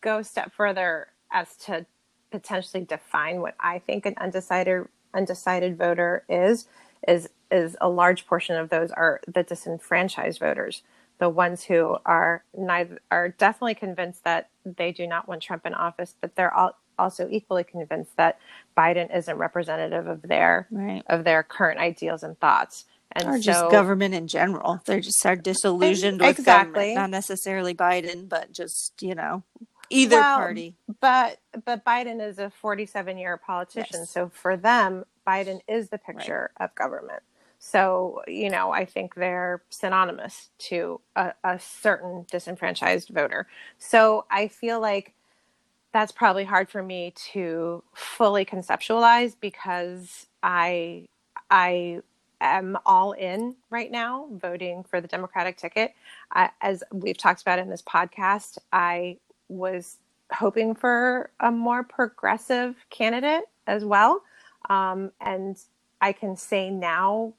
go 0.00 0.18
a 0.18 0.24
step 0.24 0.52
further 0.52 1.08
as 1.32 1.54
to 1.56 1.86
potentially 2.30 2.84
define 2.84 3.40
what 3.40 3.54
I 3.60 3.78
think 3.78 4.06
an 4.06 4.14
undecided 4.18 4.86
undecided 5.14 5.76
voter 5.76 6.24
is. 6.28 6.66
Is 7.06 7.28
is 7.50 7.76
a 7.80 7.88
large 7.88 8.26
portion 8.26 8.56
of 8.56 8.68
those 8.68 8.90
are 8.90 9.20
the 9.26 9.42
disenfranchised 9.42 10.38
voters, 10.38 10.82
the 11.18 11.28
ones 11.28 11.64
who 11.64 11.96
are 12.06 12.44
neither 12.56 13.00
are 13.10 13.28
definitely 13.28 13.74
convinced 13.74 14.24
that 14.24 14.48
they 14.64 14.92
do 14.92 15.06
not 15.06 15.28
want 15.28 15.42
Trump 15.42 15.66
in 15.66 15.74
office, 15.74 16.14
but 16.20 16.34
they're 16.36 16.52
all 16.52 16.76
also 16.98 17.26
equally 17.30 17.64
convinced 17.64 18.16
that 18.16 18.38
Biden 18.76 19.14
isn't 19.16 19.36
representative 19.38 20.06
of 20.06 20.22
their 20.22 20.68
Right. 20.70 21.02
of 21.06 21.24
their 21.24 21.42
current 21.42 21.80
ideals 21.80 22.22
and 22.22 22.38
thoughts. 22.38 22.84
And 23.12 23.26
Or 23.26 23.38
so, 23.38 23.42
just 23.42 23.70
government 23.70 24.14
in 24.14 24.28
general. 24.28 24.82
They're 24.86 25.00
just 25.00 25.24
are 25.26 25.34
disillusioned 25.34 26.20
with 26.20 26.38
Exactly. 26.38 26.72
government, 26.72 26.94
not 26.94 27.10
necessarily 27.10 27.74
Biden, 27.74 28.28
but 28.28 28.52
just 28.52 28.92
you 29.00 29.14
know 29.14 29.42
either 29.90 30.16
Well, 30.16 30.36
party. 30.38 30.76
but 31.00 31.38
but 31.64 31.84
Biden 31.84 32.26
is 32.26 32.38
a 32.38 32.50
47 32.50 33.18
year 33.18 33.36
politician, 33.38 34.00
Yes. 34.00 34.10
so 34.10 34.30
for 34.30 34.56
them, 34.56 35.04
Biden 35.26 35.60
is 35.68 35.90
the 35.90 35.98
picture 35.98 36.52
of 36.60 36.74
government. 36.74 37.22
So 37.58 38.22
you 38.28 38.50
know, 38.50 38.72
I 38.72 38.84
think 38.86 39.14
they're 39.16 39.62
synonymous 39.70 40.50
to 40.70 41.00
a, 41.16 41.34
a 41.44 41.58
certain 41.60 42.26
disenfranchised 42.30 43.10
voter. 43.10 43.48
So 43.78 44.26
I 44.30 44.48
feel 44.48 44.80
like 44.80 45.14
that's 45.92 46.12
probably 46.12 46.44
hard 46.44 46.70
for 46.70 46.82
me 46.82 47.12
to 47.32 47.82
fully 47.94 48.44
conceptualize 48.44 49.36
because 49.40 50.26
I 50.42 51.08
I 51.50 52.00
am 52.40 52.78
all 52.86 53.12
in 53.12 53.56
right 53.70 53.90
now 53.90 54.28
voting 54.32 54.84
for 54.84 55.00
the 55.00 55.08
Democratic 55.08 55.56
ticket. 55.58 55.94
I, 56.32 56.50
as 56.60 56.84
we've 56.92 57.18
talked 57.18 57.42
about 57.42 57.58
in 57.58 57.70
this 57.70 57.82
podcast, 57.82 58.58
I 58.72 59.18
was 59.50 59.98
hoping 60.32 60.74
for 60.74 61.30
a 61.40 61.50
more 61.50 61.82
progressive 61.82 62.76
candidate 62.88 63.44
as 63.66 63.84
well. 63.84 64.22
Um, 64.68 65.10
and 65.20 65.58
I 66.00 66.12
can 66.12 66.36
say 66.36 66.70
now 66.70 67.34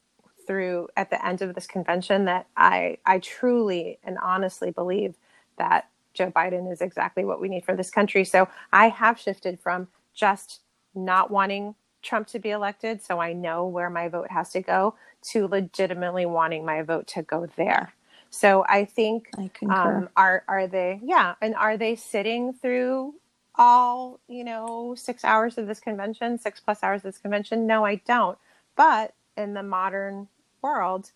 through 0.46 0.90
at 0.98 1.10
the 1.10 1.26
end 1.26 1.42
of 1.42 1.56
this 1.56 1.68
convention 1.68 2.26
that 2.26 2.48
I, 2.58 2.98
I 3.06 3.20
truly 3.20 4.00
and 4.04 4.18
honestly 4.22 4.72
believe 4.72 5.16
that 5.58 5.88
Joe 6.14 6.32
Biden 6.32 6.72
is 6.72 6.82
exactly 6.82 7.24
what 7.24 7.40
we 7.40 7.48
need 7.48 7.64
for 7.64 7.76
this 7.76 7.90
country. 7.90 8.26
So 8.26 8.50
I 8.74 8.90
have 8.90 9.20
shifted 9.20 9.60
from 9.62 9.88
just 10.14 10.60
not 10.94 11.32
wanting 11.32 11.76
Trump 12.02 12.28
to 12.28 12.40
be 12.40 12.50
elected, 12.50 13.02
so 13.02 13.20
I 13.20 13.34
know 13.34 13.66
where 13.68 13.90
my 13.90 14.08
vote 14.10 14.32
has 14.32 14.50
to 14.52 14.62
go, 14.62 14.96
to 15.30 15.48
legitimately 15.48 16.26
wanting 16.26 16.66
my 16.66 16.82
vote 16.82 17.08
to 17.08 17.22
go 17.22 17.48
there. 17.56 17.94
So 18.32 18.66
I 18.70 18.86
think 18.86 19.36
I 19.38 19.50
concur. 19.54 19.98
um, 19.98 20.10
are 20.18 20.44
are 20.50 20.68
they 20.68 21.02
yeah, 21.04 21.36
and 21.42 21.56
are 21.56 21.78
they 21.78 21.96
sitting 21.98 22.54
through 22.54 23.16
all 23.56 24.22
you 24.30 24.46
know 24.46 24.96
six 24.98 25.26
hours 25.26 25.60
of 25.60 25.68
this 25.68 25.82
convention, 25.82 26.40
six 26.40 26.62
plus 26.62 26.84
hours 26.84 27.00
of 27.00 27.06
this 27.14 27.20
convention? 27.20 27.68
No, 27.68 27.86
I 27.86 27.98
don't. 27.98 28.40
But 28.78 29.16
in 29.38 29.56
the 29.56 29.64
modern 29.64 30.30
world, 30.64 31.12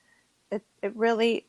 it 0.52 0.64
it 0.84 0.96
really 0.96 1.48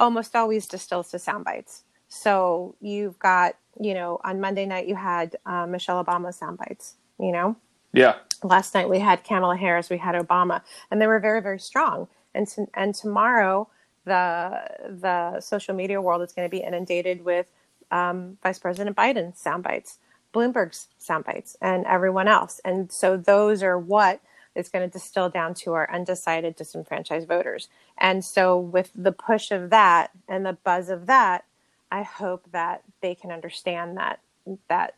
almost 0.00 0.36
always 0.36 0.66
distills 0.66 1.10
to 1.10 1.18
sound 1.18 1.44
bites. 1.44 1.84
So 2.08 2.76
you've 2.80 3.18
got, 3.18 3.56
you 3.80 3.94
know, 3.94 4.20
on 4.24 4.40
Monday 4.40 4.66
night 4.66 4.86
you 4.88 4.96
had 4.96 5.36
uh, 5.46 5.66
Michelle 5.66 6.04
Obama 6.04 6.32
sound 6.34 6.58
bites, 6.58 6.96
you 7.18 7.32
know, 7.32 7.56
Yeah. 7.92 8.16
last 8.44 8.74
night 8.74 8.90
we 8.90 9.00
had 9.00 9.24
Kamala 9.24 9.56
Harris, 9.56 9.90
we 9.90 9.98
had 9.98 10.14
Obama, 10.16 10.62
and 10.90 11.02
they 11.02 11.08
were 11.08 11.20
very, 11.20 11.42
very 11.42 11.60
strong. 11.60 12.08
And 12.34 12.48
to, 12.48 12.66
and 12.74 12.94
tomorrow, 12.94 13.68
the 14.04 14.62
the 15.00 15.40
social 15.40 15.74
media 15.74 16.00
world 16.00 16.22
is 16.22 16.32
going 16.32 16.46
to 16.46 16.50
be 16.50 16.62
inundated 16.62 17.24
with 17.24 17.46
um, 17.90 18.38
Vice 18.42 18.58
President 18.58 18.96
Biden's 18.96 19.38
sound 19.40 19.62
bites, 19.64 19.98
Bloomberg's 20.34 20.88
sound 20.98 21.24
bites, 21.24 21.56
and 21.60 21.86
everyone 21.86 22.28
else. 22.28 22.60
And 22.64 22.90
so 22.92 23.16
those 23.16 23.62
are 23.62 23.78
what 23.78 24.20
is 24.54 24.68
going 24.68 24.88
to 24.88 24.92
distill 24.92 25.30
down 25.30 25.54
to 25.54 25.72
our 25.74 25.90
undecided, 25.92 26.56
disenfranchised 26.56 27.28
voters. 27.28 27.68
And 27.98 28.24
so 28.24 28.58
with 28.58 28.90
the 28.94 29.12
push 29.12 29.50
of 29.50 29.70
that 29.70 30.10
and 30.28 30.44
the 30.46 30.54
buzz 30.64 30.90
of 30.90 31.06
that, 31.06 31.44
I 31.90 32.02
hope 32.02 32.46
that 32.52 32.82
they 33.02 33.14
can 33.14 33.30
understand 33.30 33.96
that 33.98 34.20
that 34.68 34.94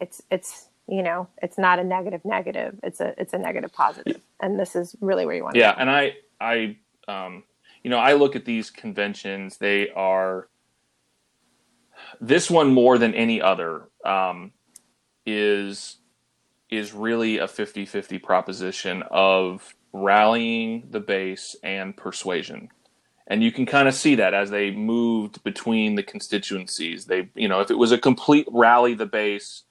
it's 0.00 0.22
it's 0.30 0.68
you 0.88 1.02
know 1.02 1.28
it's 1.42 1.58
not 1.58 1.78
a 1.78 1.84
negative 1.84 2.24
negative 2.24 2.78
it's 2.82 3.00
a 3.00 3.14
it's 3.20 3.32
a 3.32 3.38
negative 3.38 3.72
positive 3.72 4.20
and 4.40 4.58
this 4.58 4.76
is 4.76 4.96
really 5.00 5.26
where 5.26 5.34
you 5.34 5.44
want 5.44 5.56
Yeah, 5.56 5.72
to 5.72 5.80
and 5.80 5.90
I, 5.90 6.16
I, 6.40 6.76
um, 7.08 7.44
you 7.82 7.90
know, 7.90 7.98
I 7.98 8.14
look 8.14 8.36
at 8.36 8.44
these 8.44 8.70
conventions. 8.70 9.58
They 9.58 9.90
are 9.90 10.48
this 12.20 12.50
one 12.50 12.72
more 12.72 12.98
than 12.98 13.14
any 13.14 13.40
other 13.40 13.88
um, 14.04 14.52
is 15.24 15.98
is 16.68 16.92
really 16.92 17.38
a 17.38 17.46
50-50 17.46 18.20
proposition 18.20 19.04
of 19.08 19.74
rallying 19.92 20.88
the 20.90 20.98
base 20.98 21.54
and 21.62 21.96
persuasion. 21.96 22.68
And 23.28 23.42
you 23.42 23.52
can 23.52 23.66
kind 23.66 23.86
of 23.86 23.94
see 23.94 24.16
that 24.16 24.34
as 24.34 24.50
they 24.50 24.72
moved 24.72 25.44
between 25.44 25.94
the 25.94 26.02
constituencies. 26.02 27.06
They, 27.06 27.28
you 27.36 27.46
know, 27.46 27.60
if 27.60 27.70
it 27.70 27.78
was 27.78 27.92
a 27.92 27.98
complete 27.98 28.48
rally 28.50 28.94
the 28.94 29.06
base 29.06 29.62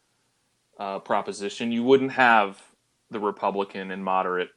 uh, 0.80 1.00
proposition, 1.00 1.74
you 1.74 1.84
wouldn't 1.84 2.14
have 2.14 2.62
the 3.12 3.20
Republican 3.20 3.92
and 3.92 4.04
moderate 4.04 4.50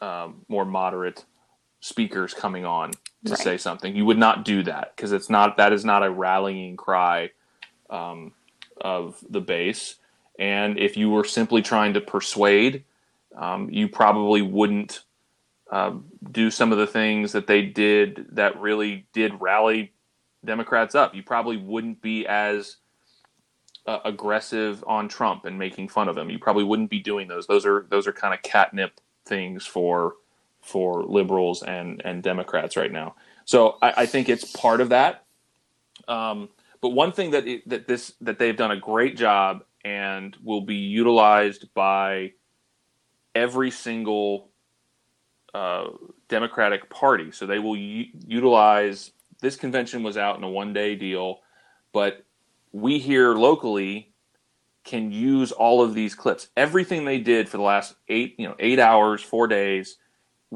um, 0.00 0.44
more 0.48 0.64
moderate 0.64 1.24
speakers 1.86 2.34
coming 2.34 2.64
on 2.64 2.90
to 3.24 3.30
Right. 3.30 3.38
say 3.38 3.56
something. 3.56 3.94
You 3.94 4.04
would 4.06 4.18
not 4.18 4.44
do 4.44 4.64
that 4.64 4.94
because 4.96 5.12
it's 5.12 5.30
not 5.30 5.56
that 5.56 5.72
is 5.72 5.84
not 5.84 6.02
a 6.02 6.10
rallying 6.10 6.76
cry 6.76 7.30
um, 7.90 8.32
of 8.80 9.22
the 9.30 9.40
base. 9.40 9.96
And 10.38 10.78
if 10.80 10.96
you 10.96 11.10
were 11.10 11.24
simply 11.24 11.62
trying 11.62 11.94
to 11.94 12.00
persuade, 12.00 12.84
um, 13.36 13.70
you 13.70 13.88
probably 13.88 14.42
wouldn't 14.42 15.04
um, 15.70 16.06
do 16.32 16.50
some 16.50 16.72
of 16.72 16.78
the 16.78 16.86
things 16.88 17.32
that 17.32 17.46
they 17.46 17.62
did 17.62 18.26
that 18.32 18.60
really 18.60 19.06
did 19.12 19.40
rally 19.40 19.92
Democrats 20.44 20.94
up. 20.94 21.14
You 21.14 21.22
probably 21.22 21.56
wouldn't 21.56 22.02
be 22.02 22.26
as 22.26 22.76
uh, 23.86 24.00
aggressive 24.04 24.82
on 24.86 25.08
Trump 25.08 25.44
and 25.44 25.56
making 25.58 25.88
fun 25.88 26.08
of 26.08 26.18
him. 26.18 26.30
You 26.30 26.38
probably 26.40 26.64
wouldn't 26.64 26.90
be 26.90 27.00
doing 27.00 27.28
those. 27.28 27.46
Those 27.46 27.64
are 27.64 27.86
those 27.90 28.08
are 28.08 28.12
kind 28.12 28.34
of 28.34 28.42
catnip 28.42 29.00
things 29.24 29.64
for 29.66 30.14
for 30.66 31.04
liberals 31.04 31.62
and 31.62 32.02
and 32.04 32.22
Democrats 32.22 32.76
right 32.76 32.92
now. 32.92 33.14
So 33.44 33.78
I, 33.80 33.94
I 33.98 34.06
think 34.06 34.28
it's 34.28 34.44
part 34.52 34.80
of 34.80 34.88
that. 34.90 35.24
Um, 36.08 36.48
but 36.80 36.90
one 36.90 37.12
thing 37.12 37.30
that 37.30 37.46
it, 37.46 37.68
that 37.68 37.86
this 37.86 38.12
that 38.20 38.38
they've 38.38 38.56
done 38.56 38.72
a 38.72 38.76
great 38.76 39.16
job 39.16 39.64
and 39.84 40.36
will 40.42 40.60
be 40.60 40.74
utilized 40.74 41.72
by 41.72 42.32
every 43.34 43.70
single 43.70 44.50
uh, 45.54 45.84
Democratic 46.28 46.90
Party. 46.90 47.30
So 47.30 47.46
they 47.46 47.60
will 47.60 47.76
u- 47.76 48.10
utilize 48.26 49.12
this 49.40 49.54
convention 49.56 50.02
was 50.02 50.16
out 50.16 50.36
in 50.36 50.42
a 50.42 50.48
one 50.48 50.72
day 50.72 50.96
deal, 50.96 51.40
but 51.92 52.24
we 52.72 52.98
here 52.98 53.34
locally 53.34 54.12
can 54.82 55.12
use 55.12 55.52
all 55.52 55.82
of 55.82 55.94
these 55.94 56.14
clips. 56.14 56.48
Everything 56.56 57.04
they 57.04 57.18
did 57.18 57.48
for 57.48 57.56
the 57.56 57.62
last 57.62 57.94
eight, 58.08 58.34
you 58.38 58.48
know, 58.48 58.56
eight 58.58 58.78
hours, 58.78 59.22
four 59.22 59.46
days 59.46 59.96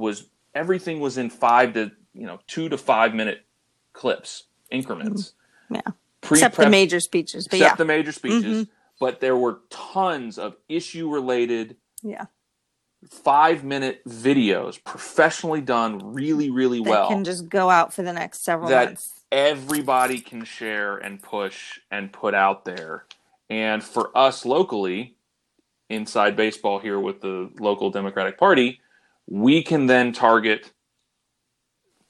was 0.00 0.28
everything 0.54 0.98
was 0.98 1.16
in 1.18 1.30
five 1.30 1.74
to 1.74 1.92
you 2.12 2.26
know 2.26 2.40
two 2.48 2.68
to 2.68 2.76
five 2.78 3.14
minute 3.14 3.44
clips 3.92 4.44
increments. 4.70 5.34
Yeah. 5.70 5.82
Except 6.22 6.56
the 6.56 6.68
major 6.68 7.00
speeches. 7.00 7.46
But 7.46 7.58
except 7.58 7.72
yeah. 7.72 7.76
the 7.76 7.84
major 7.84 8.12
speeches. 8.12 8.66
Mhm. 8.66 8.68
But 8.98 9.20
there 9.20 9.36
were 9.36 9.60
tons 9.70 10.38
of 10.38 10.56
issue 10.68 11.08
related 11.08 11.76
yeah. 12.02 12.26
five 13.08 13.64
minute 13.64 14.02
videos, 14.06 14.82
professionally 14.82 15.60
done, 15.62 16.12
really, 16.12 16.50
really 16.50 16.82
That 16.82 16.90
well. 16.90 17.08
can 17.08 17.24
just 17.24 17.48
go 17.48 17.70
out 17.70 17.92
for 17.94 18.02
the 18.02 18.12
next 18.12 18.44
several 18.44 18.68
That- 18.68 18.88
months. 18.88 19.24
everybody 19.32 20.20
can 20.20 20.44
share 20.44 20.96
and 20.98 21.22
push 21.22 21.80
and 21.90 22.12
put 22.12 22.34
out 22.34 22.64
there. 22.64 23.06
And 23.48 23.82
for 23.82 24.16
us 24.16 24.44
locally, 24.44 25.14
inside 25.88 26.36
baseball 26.36 26.78
here 26.78 27.00
with 27.00 27.20
the 27.22 27.50
local 27.58 27.90
Democratic 27.90 28.36
Party, 28.38 28.79
we 29.30 29.62
can 29.62 29.86
then 29.86 30.12
target 30.12 30.72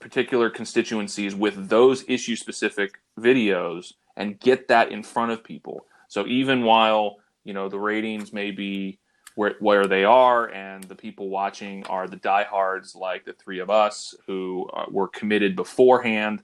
particular 0.01 0.51
constituencies 0.51 1.35
with 1.35 1.69
those 1.69 2.05
issue 2.09 2.35
specific 2.35 2.99
videos 3.19 3.93
and 4.17 4.41
get 4.41 4.69
that 4.69 4.91
in 4.91 5.03
front 5.03 5.31
of 5.31 5.45
people. 5.45 5.87
So 6.09 6.27
even 6.27 6.65
while, 6.65 7.19
you 7.45 7.53
know, 7.53 7.69
the 7.69 7.79
ratings 7.79 8.33
may 8.33 8.51
be 8.51 8.99
where 9.37 9.55
where 9.61 9.87
they 9.87 10.05
are 10.05 10.49
and 10.51 10.83
the 10.85 10.97
people 10.97 11.29
watching 11.29 11.87
are 11.87 12.09
the 12.09 12.17
diehards 12.17 12.97
like 12.97 13.25
the 13.25 13.35
three 13.35 13.61
of 13.61 13.71
us 13.71 14.15
who 14.27 14.69
uh, 14.75 14.87
were 14.91 15.09
committed 15.09 15.55
beforehand 15.55 16.43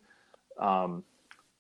um, 0.59 1.05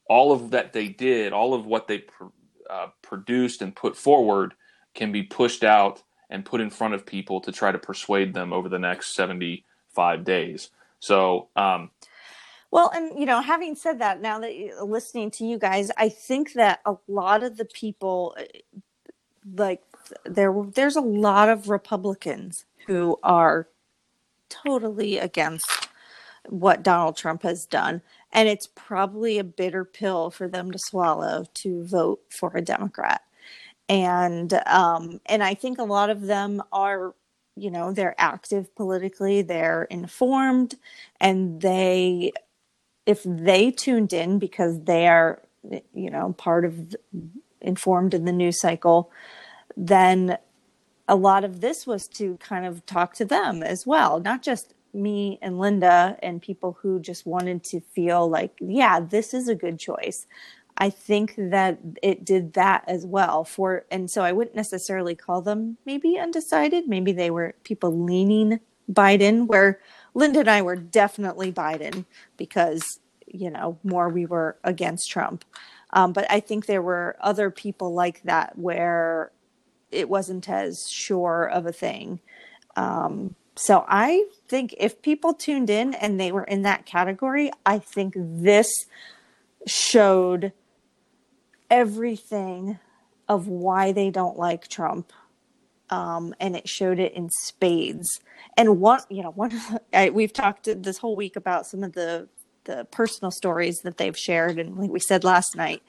all 0.09 0.33
of 0.33 0.50
that 0.52 0.72
they 0.72 0.88
did, 0.88 1.33
all 1.33 1.55
of 1.55 1.66
what 1.66 1.88
they 1.88 1.98
pr- 1.98 2.24
uh, 2.70 2.88
produced 3.02 3.62
and 3.62 3.74
put 3.74 3.96
forward 3.96 4.55
can 4.94 5.12
be 5.12 5.22
pushed 5.22 5.64
out 5.64 6.02
and 6.31 6.45
put 6.45 6.61
in 6.61 6.71
front 6.71 6.95
of 6.95 7.07
people 7.07 7.41
to 7.41 7.53
try 7.53 7.73
to 7.73 7.79
persuade 7.79 8.35
them 8.35 8.53
over 8.53 8.69
the 8.69 8.79
next 8.79 9.15
75 9.15 10.25
days. 10.25 10.71
So, 11.01 11.49
um, 11.57 11.91
Well, 12.71 12.91
and 12.95 13.19
you 13.19 13.27
know, 13.27 13.41
having 13.41 13.75
said 13.75 14.01
that, 14.01 14.21
now 14.21 14.41
that 14.41 14.57
you're 14.57 14.85
listening 14.85 15.31
to 15.33 15.47
you 15.47 15.59
guys, 15.59 15.91
I 15.97 16.09
think 16.09 16.55
that 16.55 16.81
a 16.85 16.97
lot 17.07 17.43
of 17.43 17.57
the 17.57 17.65
people, 17.65 18.37
uh, 18.39 18.43
like 19.55 19.83
there, 20.25 20.53
there's 20.75 20.97
a 20.97 21.01
lot 21.01 21.49
of 21.49 21.69
Republicans 21.69 22.65
who 22.87 23.19
are 23.23 23.69
totally 24.49 25.19
against 25.19 25.89
what 26.49 26.83
Donald 26.83 27.17
Trump 27.17 27.43
has 27.43 27.67
done, 27.67 28.03
and 28.33 28.49
it's 28.49 28.69
probably 28.75 29.39
a 29.39 29.45
bitter 29.45 29.85
pill 29.85 30.31
for 30.31 30.49
them 30.49 30.71
to 30.71 30.79
swallow 30.79 31.45
to 31.55 31.85
vote 31.85 32.21
for 32.31 32.53
a 32.55 32.62
Democrat. 32.62 33.23
And 33.88 34.53
um, 34.66 35.20
and 35.27 35.42
I 35.42 35.55
think 35.55 35.79
a 35.79 35.85
lot 35.85 36.11
of 36.11 36.22
them 36.22 36.62
are, 36.72 37.14
you 37.57 37.70
know, 37.70 37.92
they're 37.92 38.16
active 38.18 38.75
politically, 38.75 39.42
they're 39.42 39.85
informed, 39.85 40.75
and 41.20 41.61
they 41.61 42.33
if 43.07 43.22
they 43.25 43.70
tuned 43.70 44.12
in 44.12 44.38
because 44.38 44.83
they 44.83 45.07
are 45.07 45.40
you 45.94 46.11
know 46.11 46.33
part 46.35 46.64
of 46.64 46.94
informed 47.61 48.12
in 48.12 48.25
the 48.25 48.33
news 48.33 48.61
cycle 48.61 49.11
then 49.77 50.37
a 51.09 51.16
lot 51.16 51.44
of 51.44 51.61
this 51.61 51.87
was 51.87 52.07
to 52.09 52.37
kind 52.38 52.66
of 52.66 52.85
talk 52.87 53.14
to 53.14 53.25
them 53.25 53.62
as 53.62 53.87
well 53.87 54.20
not 54.20 54.42
just 54.42 54.75
me 54.92 55.38
and 55.42 55.59
linda 55.59 56.16
and 56.22 56.42
people 56.42 56.77
who 56.81 57.01
just 57.01 57.27
wanted 57.27 57.62
to 57.64 57.81
feel 57.81 58.29
like 58.29 58.53
yeah 58.61 59.01
this 59.01 59.33
is 59.33 59.49
a 59.49 59.55
good 59.55 59.79
choice 59.79 60.27
i 60.79 60.91
think 60.91 61.35
that 61.37 61.79
it 62.03 62.25
did 62.25 62.53
that 62.55 62.85
as 62.87 63.05
well 63.07 63.45
for 63.45 63.85
and 63.91 64.11
so 64.11 64.23
i 64.23 64.33
wouldn't 64.33 64.57
necessarily 64.57 65.15
call 65.15 65.41
them 65.43 65.77
maybe 65.87 66.19
undecided. 66.19 66.89
Maybe 66.89 67.12
they 67.12 67.31
were 67.31 67.55
people 67.65 68.05
leaning 68.05 68.61
biden 68.91 69.47
where 69.47 69.81
linda 70.15 70.41
and 70.41 70.51
i 70.51 70.62
were 70.62 70.77
definitely 70.77 71.53
biden 71.53 72.05
because 72.37 73.01
you 73.27 73.51
know 73.51 73.79
more 73.83 74.09
we 74.09 74.27
were 74.27 74.57
against 74.65 75.11
trump. 75.11 75.45
Um, 75.91 76.12
but 76.12 76.31
i 76.31 76.41
think 76.41 76.67
there 76.67 76.83
were 76.83 77.17
other 77.21 77.51
people 77.51 77.95
like 77.95 78.23
that 78.23 78.59
where 78.59 79.33
it 79.91 80.09
wasn't 80.09 80.49
as 80.49 80.89
sure 80.91 81.49
of 81.49 81.65
a 81.65 81.73
thing. 81.73 82.21
Um, 82.75 83.35
so 83.57 83.85
i 83.89 84.25
think 84.49 84.75
if 84.79 85.03
people 85.03 85.33
tuned 85.33 85.71
in 85.71 85.95
and 85.95 86.21
they 86.21 86.31
were 86.31 86.45
in 86.45 86.62
that 86.62 86.87
category 86.87 87.51
i 87.65 87.79
think 87.79 88.15
this 88.17 88.69
showed 89.67 90.53
everything 91.70 92.79
of 93.29 93.48
why 93.48 93.92
they 93.92 94.11
don't 94.11 94.38
like 94.38 94.68
trump 94.68 95.12
um, 95.88 96.35
and 96.40 96.57
it 96.57 96.68
showed 96.68 96.98
it 96.98 97.12
in 97.12 97.31
spades. 97.31 98.20
And 98.57 98.81
one 98.81 99.00
you 99.09 99.22
know 99.22 99.31
one 99.31 99.52
I, 99.92 100.11
we've 100.11 100.33
talked 100.33 100.68
this 100.83 100.98
whole 100.98 101.16
week 101.16 101.37
about 101.37 101.66
some 101.66 101.83
of 101.83 101.92
the 101.92 102.29
the 102.64 102.85
personal 102.90 103.31
stories 103.31 103.79
that 103.85 103.96
they've 103.96 104.18
shared 104.18 104.59
and 104.59 104.76
like 104.76 104.90
we 104.90 104.98
said 104.98 105.22
last 105.22 105.55
night 105.55 105.85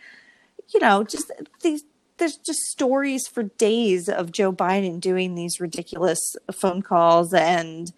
you 0.72 0.80
know 0.80 1.04
just 1.04 1.32
these 1.64 1.84
there's 2.18 2.38
just 2.38 2.60
stories 2.66 3.28
for 3.28 3.42
days 3.42 4.08
of 4.08 4.32
joe 4.32 4.54
biden 4.54 5.00
doing 5.00 5.34
these 5.34 5.60
ridiculous 5.60 6.36
phone 6.54 6.84
calls 6.84 7.34
and 7.34 7.94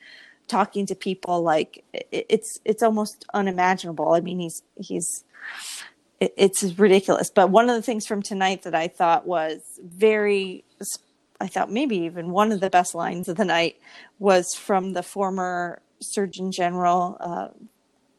talking 0.49 0.85
to 0.87 0.95
people 0.95 1.41
like 1.41 1.85
it's 2.11 2.59
it's 2.65 2.83
almost 2.83 3.23
unimaginable. 3.33 4.13
I 4.13 4.19
mean 4.19 4.39
he's 4.39 4.61
he's 4.75 5.23
it, 6.19 6.34
it's 6.38 6.63
ridiculous. 6.77 7.29
But 7.29 7.49
one 7.49 7.69
of 7.69 7.75
the 7.75 7.82
things 7.82 8.05
from 8.05 8.21
tonight 8.21 8.63
that 8.63 8.75
I 8.75 8.88
thought 8.88 9.25
was 9.25 9.62
very, 9.84 10.63
I 11.39 11.47
thought 11.47 11.71
maybe 11.71 11.97
even 11.97 12.32
one 12.32 12.51
of 12.51 12.60
the 12.60 12.69
best 12.69 12.93
lines 12.93 13.27
of 13.27 13.38
the 13.38 13.45
night 13.45 13.77
was 14.19 14.53
from 14.55 14.93
the 14.93 15.03
former 15.03 15.82
Surgeon 16.01 16.51
General 16.51 17.17
uh, 17.19 17.47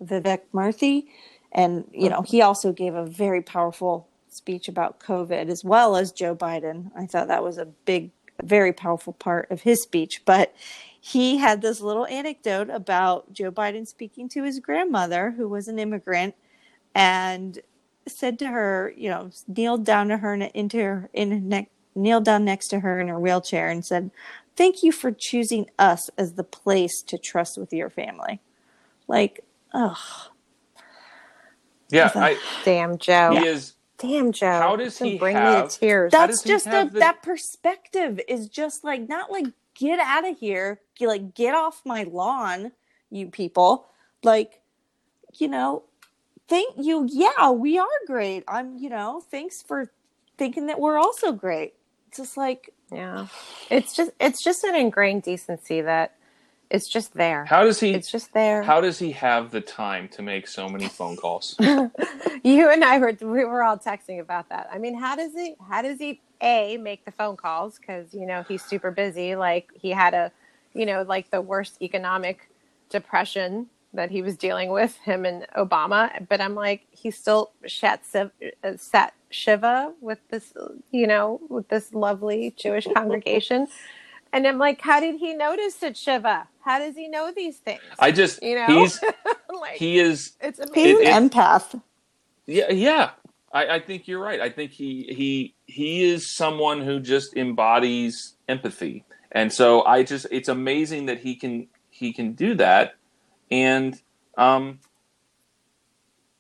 Vivek 0.05 0.41
Murthy, 0.53 1.07
and 1.53 1.85
you 1.93 2.09
know 2.09 2.23
he 2.23 2.43
also 2.43 2.73
gave 2.73 2.95
a 2.95 3.05
very 3.05 3.43
powerful 3.43 4.09
speech 4.29 4.69
about 4.69 5.01
COVID 5.01 5.49
as 5.49 5.65
well 5.65 5.97
as 5.97 6.13
Joe 6.13 6.37
Biden. 6.37 6.91
I 6.97 7.07
thought 7.07 7.29
that 7.29 7.43
was 7.43 7.59
a 7.59 7.65
big, 7.65 8.11
very 8.43 8.73
powerful 8.73 9.13
part 9.13 9.51
of 9.51 9.63
his 9.63 9.83
speech, 9.83 10.23
but. 10.25 10.55
He 11.03 11.39
had 11.39 11.63
this 11.63 11.81
little 11.81 12.05
anecdote 12.05 12.69
about 12.69 13.33
Joe 13.33 13.51
Biden 13.51 13.87
speaking 13.87 14.29
to 14.29 14.45
his 14.45 14.61
grandmother, 14.61 15.31
who 15.31 15.49
was 15.49 15.67
an 15.67 15.79
immigrant, 15.79 16.35
and 16.95 17.59
said 18.07 18.39
to 18.41 18.49
her, 18.49 18.93
you 18.97 19.11
know, 19.11 19.31
kneeled 19.49 19.85
down 19.85 20.09
to 20.09 20.19
her 20.19 20.35
into 20.35 20.79
her 20.79 21.11
in 21.13 21.31
her 21.31 21.41
neck, 21.41 21.71
kneeled 21.95 22.25
down 22.25 22.45
next 22.45 22.69
to 22.69 22.81
her 22.81 23.01
in 23.01 23.09
her 23.09 23.19
wheelchair 23.19 23.69
and 23.69 23.85
said, 23.85 24.11
"Thank 24.57 24.83
you 24.83 24.93
for 24.93 25.13
choosing 25.13 25.71
us 25.79 26.11
as 26.19 26.35
the 26.35 26.45
place 26.45 27.03
to 27.03 27.19
trust 27.19 27.59
with 27.59 27.73
your 27.73 27.91
family." 27.91 28.41
Like, 29.09 29.45
ugh. 29.73 29.97
Yeah, 31.91 32.11
I, 32.15 32.39
Damn, 32.65 32.99
Joe. 32.99 33.37
he 33.37 33.47
is. 33.47 33.75
Damn, 33.99 34.33
Joe. 34.33 34.47
How 34.47 34.77
does 34.77 34.99
he 34.99 35.19
bring 35.19 35.37
me 35.37 35.43
to 35.43 35.69
tears? 35.69 36.13
That's 36.13 36.43
just 36.43 36.67
a, 36.67 36.89
the- 36.91 37.01
that 37.01 37.23
perspective 37.23 38.21
is 38.29 38.49
just 38.49 38.83
like 38.83 39.09
not 39.09 39.31
like 39.31 39.47
get 39.75 39.99
out 40.01 40.27
of 40.27 40.39
here, 40.39 40.81
get, 40.97 41.09
like 41.09 41.35
get 41.35 41.55
off 41.55 41.83
my 41.85 42.05
lawn, 42.05 42.73
you 43.11 43.27
people. 43.27 43.89
Like, 44.23 44.61
you 45.39 45.49
know, 45.49 45.85
thank 46.51 46.75
you. 46.77 47.09
Yeah, 47.11 47.53
we 47.53 47.79
are 47.79 47.87
great. 48.07 48.45
I'm, 48.47 48.77
you 48.77 48.91
know, 48.91 49.23
thanks 49.31 49.63
for 49.63 49.91
thinking 50.37 50.67
that 50.67 50.79
we're 50.79 50.99
also 50.99 51.33
great. 51.33 51.75
It's 52.09 52.19
just 52.19 52.37
like 52.37 52.75
yeah. 52.93 53.29
It's 53.71 53.95
just 53.95 54.11
it's 54.21 54.43
just 54.43 54.65
an 54.65 54.75
ingrained 54.75 55.23
decency 55.23 55.81
that 55.81 56.17
it's 56.71 56.89
just 56.89 57.15
there. 57.15 57.45
How 57.45 57.63
does 57.63 57.81
he? 57.81 57.91
it's 57.95 58.11
just 58.11 58.33
there. 58.35 58.63
How 58.63 58.81
does 58.81 58.99
he 58.99 59.13
have 59.13 59.53
the 59.53 59.61
time 59.61 60.09
to 60.09 60.23
make 60.23 60.49
so 60.49 60.69
many 60.69 60.89
phone 60.99 61.17
calls? 61.17 61.55
you 61.61 62.69
and 62.69 62.85
I 62.85 62.99
were 62.99 63.17
we 63.21 63.45
were 63.45 63.63
all 63.63 63.79
texting 63.79 64.21
about 64.21 64.49
that. 64.49 64.69
I 64.73 64.79
mean, 64.79 64.99
how 64.99 65.15
does 65.15 65.33
he 65.33 65.55
how 65.69 65.83
does 65.83 65.99
he 65.99 66.21
a 66.43 66.79
make 66.79 67.05
the 67.05 67.13
phone 67.13 67.37
calls 67.37 67.79
cuz 67.79 68.13
you 68.13 68.27
know 68.27 68.43
he's 68.49 68.65
super 68.65 68.91
busy 68.91 69.37
like 69.37 69.71
he 69.75 69.91
had 69.91 70.15
a 70.15 70.33
you 70.75 70.87
know 70.87 71.03
like 71.03 71.31
the 71.31 71.41
worst 71.41 71.81
economic 71.81 72.51
depression 72.89 73.69
that 73.95 74.11
he 74.11 74.23
was 74.23 74.37
dealing 74.37 74.71
with 74.71 74.97
him 74.99 75.25
and 75.27 75.47
Obama, 75.57 76.27
but 76.29 76.41
I'm 76.41 76.55
like 76.55 76.87
he 76.91 77.11
still 77.11 77.53
sat 77.67 78.03
siv- 78.05 78.33
uh, 78.65 78.77
sat 78.77 79.15
shiva 79.31 79.93
with 80.01 80.19
this 80.31 80.53
you 80.93 81.07
know 81.07 81.41
with 81.49 81.69
this 81.69 81.95
lovely 81.95 82.55
Jewish 82.59 82.87
congregation. 82.95 83.69
And 84.33 84.47
I'm 84.47 84.59
like, 84.59 84.81
how 84.83 85.01
did 85.01 85.17
he 85.17 85.35
notice 85.35 85.83
it, 85.83 85.97
Shiva? 85.97 86.49
How 86.65 86.79
does 86.79 86.97
he 86.97 87.09
know 87.09 87.33
these 87.35 87.59
things? 87.59 87.83
I 87.99 88.13
just 88.13 88.43
you 88.43 88.57
know, 88.57 88.67
he's 88.67 89.01
like 89.61 89.79
he 89.79 89.99
is 89.99 90.33
it's 90.41 90.61
he's 90.75 91.01
amazing. 91.01 91.07
It- 91.07 91.09
an 91.09 91.25
it- 91.27 91.33
empath. 91.33 91.83
yeah 92.47 92.71
yeah. 92.73 93.11
I, 93.53 93.77
I 93.77 93.81
think 93.81 94.09
you're 94.09 94.21
right. 94.21 94.41
I 94.41 94.51
think 94.51 94.73
he 94.73 95.05
he 95.17 95.55
he 95.67 96.05
is 96.05 96.31
someone 96.31 96.83
who 96.83 97.01
just 97.01 97.37
embodies 97.37 98.37
empathy, 98.49 99.05
and 99.33 99.53
so 99.53 99.85
I 99.85 100.05
just 100.05 100.27
it's 100.31 100.49
amazing 100.49 101.07
that 101.07 101.21
he 101.21 101.37
can 101.37 101.69
he 101.91 102.13
can 102.13 102.35
do 102.35 102.55
that, 102.57 102.95
and 103.51 104.01
um, 104.39 104.81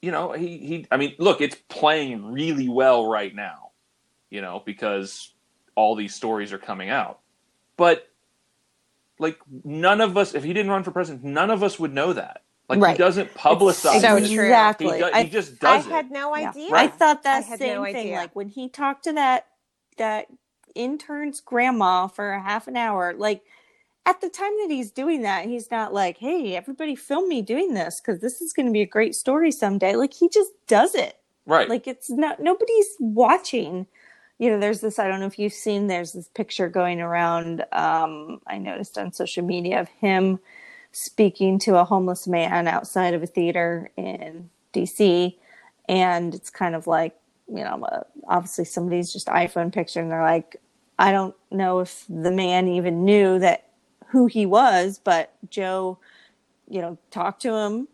you 0.03 0.11
know 0.13 0.33
he 0.33 0.59
he 0.59 0.87
I 0.91 0.97
mean 0.99 1.15
look, 1.19 1.41
it's 1.41 1.57
playing 1.69 2.33
really 2.33 2.69
well 2.69 3.09
right 3.09 3.35
now, 3.35 3.71
you 4.31 4.43
know 4.43 4.63
because 4.65 5.35
all 5.77 5.97
these 5.97 6.15
stories 6.15 6.53
are 6.53 6.59
coming 6.59 6.91
out, 6.91 7.21
but 7.77 8.09
like 9.19 9.39
none 9.65 10.01
of 10.03 10.17
us 10.19 10.35
if 10.35 10.45
he 10.45 10.53
didn't 10.55 10.73
run 10.73 10.85
for 10.85 10.93
president, 10.93 11.25
none 11.25 11.51
of 11.51 11.63
us 11.65 11.79
would 11.81 11.95
know 11.95 12.13
that. 12.15 12.43
Like 12.69 12.81
Right. 12.81 12.93
he 12.93 12.95
doesn't 12.95 13.35
publicize 13.35 14.01
so 14.01 14.17
it. 14.17 14.27
true. 14.27 14.45
Exactly. 14.47 14.99
He, 14.99 14.99
do- 14.99 15.11
I- 15.13 15.25
he 15.25 15.31
just 15.31 15.61
I 15.65 15.79
does 15.79 15.87
it. 15.87 15.93
had 15.93 16.11
no 16.11 16.35
Yeah. 16.35 16.53
idea. 16.53 16.71
I 16.75 16.89
thought 16.89 17.25
that 17.25 17.45
I 17.53 17.59
same 17.59 17.75
no 17.77 17.87
thing. 17.87 17.97
idea. 17.97 18.17
Like 18.17 18.37
when 18.37 18.49
he 18.49 18.69
talked 18.69 19.05
to 19.05 19.15
that 19.15 19.47
that 19.99 20.27
intern's 20.75 21.41
grandma 21.41 22.09
for 22.09 22.33
a 22.33 22.43
half 22.43 22.69
an 22.69 22.77
hour, 22.77 23.15
like 23.15 23.43
at 24.11 24.21
the 24.21 24.29
time 24.29 24.51
that 24.63 24.71
he's 24.71 24.91
doing 24.91 25.23
that, 25.23 25.47
he's 25.47 25.71
not 25.71 25.95
like, 25.95 26.19
"Hey, 26.19 26.57
everybody, 26.57 26.97
film 26.97 27.29
me 27.29 27.43
doing 27.43 27.75
this 27.75 28.01
because 28.01 28.21
this 28.21 28.43
is 28.43 28.53
going 28.53 28.67
to 28.67 28.73
be 28.73 28.83
a 28.83 28.87
great 28.87 29.15
story 29.15 29.53
someday." 29.53 29.95
Like 29.95 30.13
he 30.13 30.29
just 30.29 30.51
does 30.67 30.97
it. 30.97 31.17
right. 31.47 31.69
Like 31.69 31.87
it's 31.87 32.11
not 32.11 32.41
nobody's 32.41 32.89
watching. 32.99 33.87
You 34.39 34.51
know, 34.51 34.59
there's 34.59 34.81
this. 34.81 34.99
I 34.99 35.07
don't 35.07 35.21
know 35.21 35.27
if 35.27 35.39
you've 35.39 35.53
seen. 35.53 35.87
There's 35.87 36.13
this 36.13 36.29
picture 36.29 36.69
going 36.69 37.01
around. 37.01 37.65
Um, 37.71 38.41
I 38.49 38.59
noticed 38.59 38.99
on 38.99 39.13
social 39.13 39.45
media 39.45 39.81
of 39.81 39.89
him 39.89 40.41
speaking 40.91 41.61
to 41.61 41.77
a 41.77 41.85
homeless 41.85 42.27
man 42.27 42.67
outside 42.67 43.15
of 43.15 43.23
a 43.23 43.29
theater 43.29 43.93
in 43.97 44.51
DC, 44.75 45.37
and 45.89 46.35
it's 46.35 46.51
kind 46.51 46.75
of 46.75 46.89
like 46.89 47.17
you 47.47 47.63
know, 47.63 47.85
uh, 47.85 48.03
obviously 48.27 48.65
somebody's 48.65 49.13
just 49.13 49.29
iPhone 49.29 49.73
picture, 49.73 50.01
and 50.01 50.11
they're 50.11 50.23
like, 50.23 50.57
I 50.99 51.13
don't 51.13 51.37
know 51.53 51.79
if 51.79 52.05
the 52.09 52.33
man 52.33 52.67
even 52.67 53.05
knew 53.05 53.39
that 53.39 53.70
who 54.11 54.27
he 54.27 54.47
was, 54.47 55.01
but 55.03 55.33
Joe, 55.49 55.99
you 56.69 56.81
know, 56.81 56.99
talked 57.11 57.43
to 57.43 57.55
him, 57.55 57.89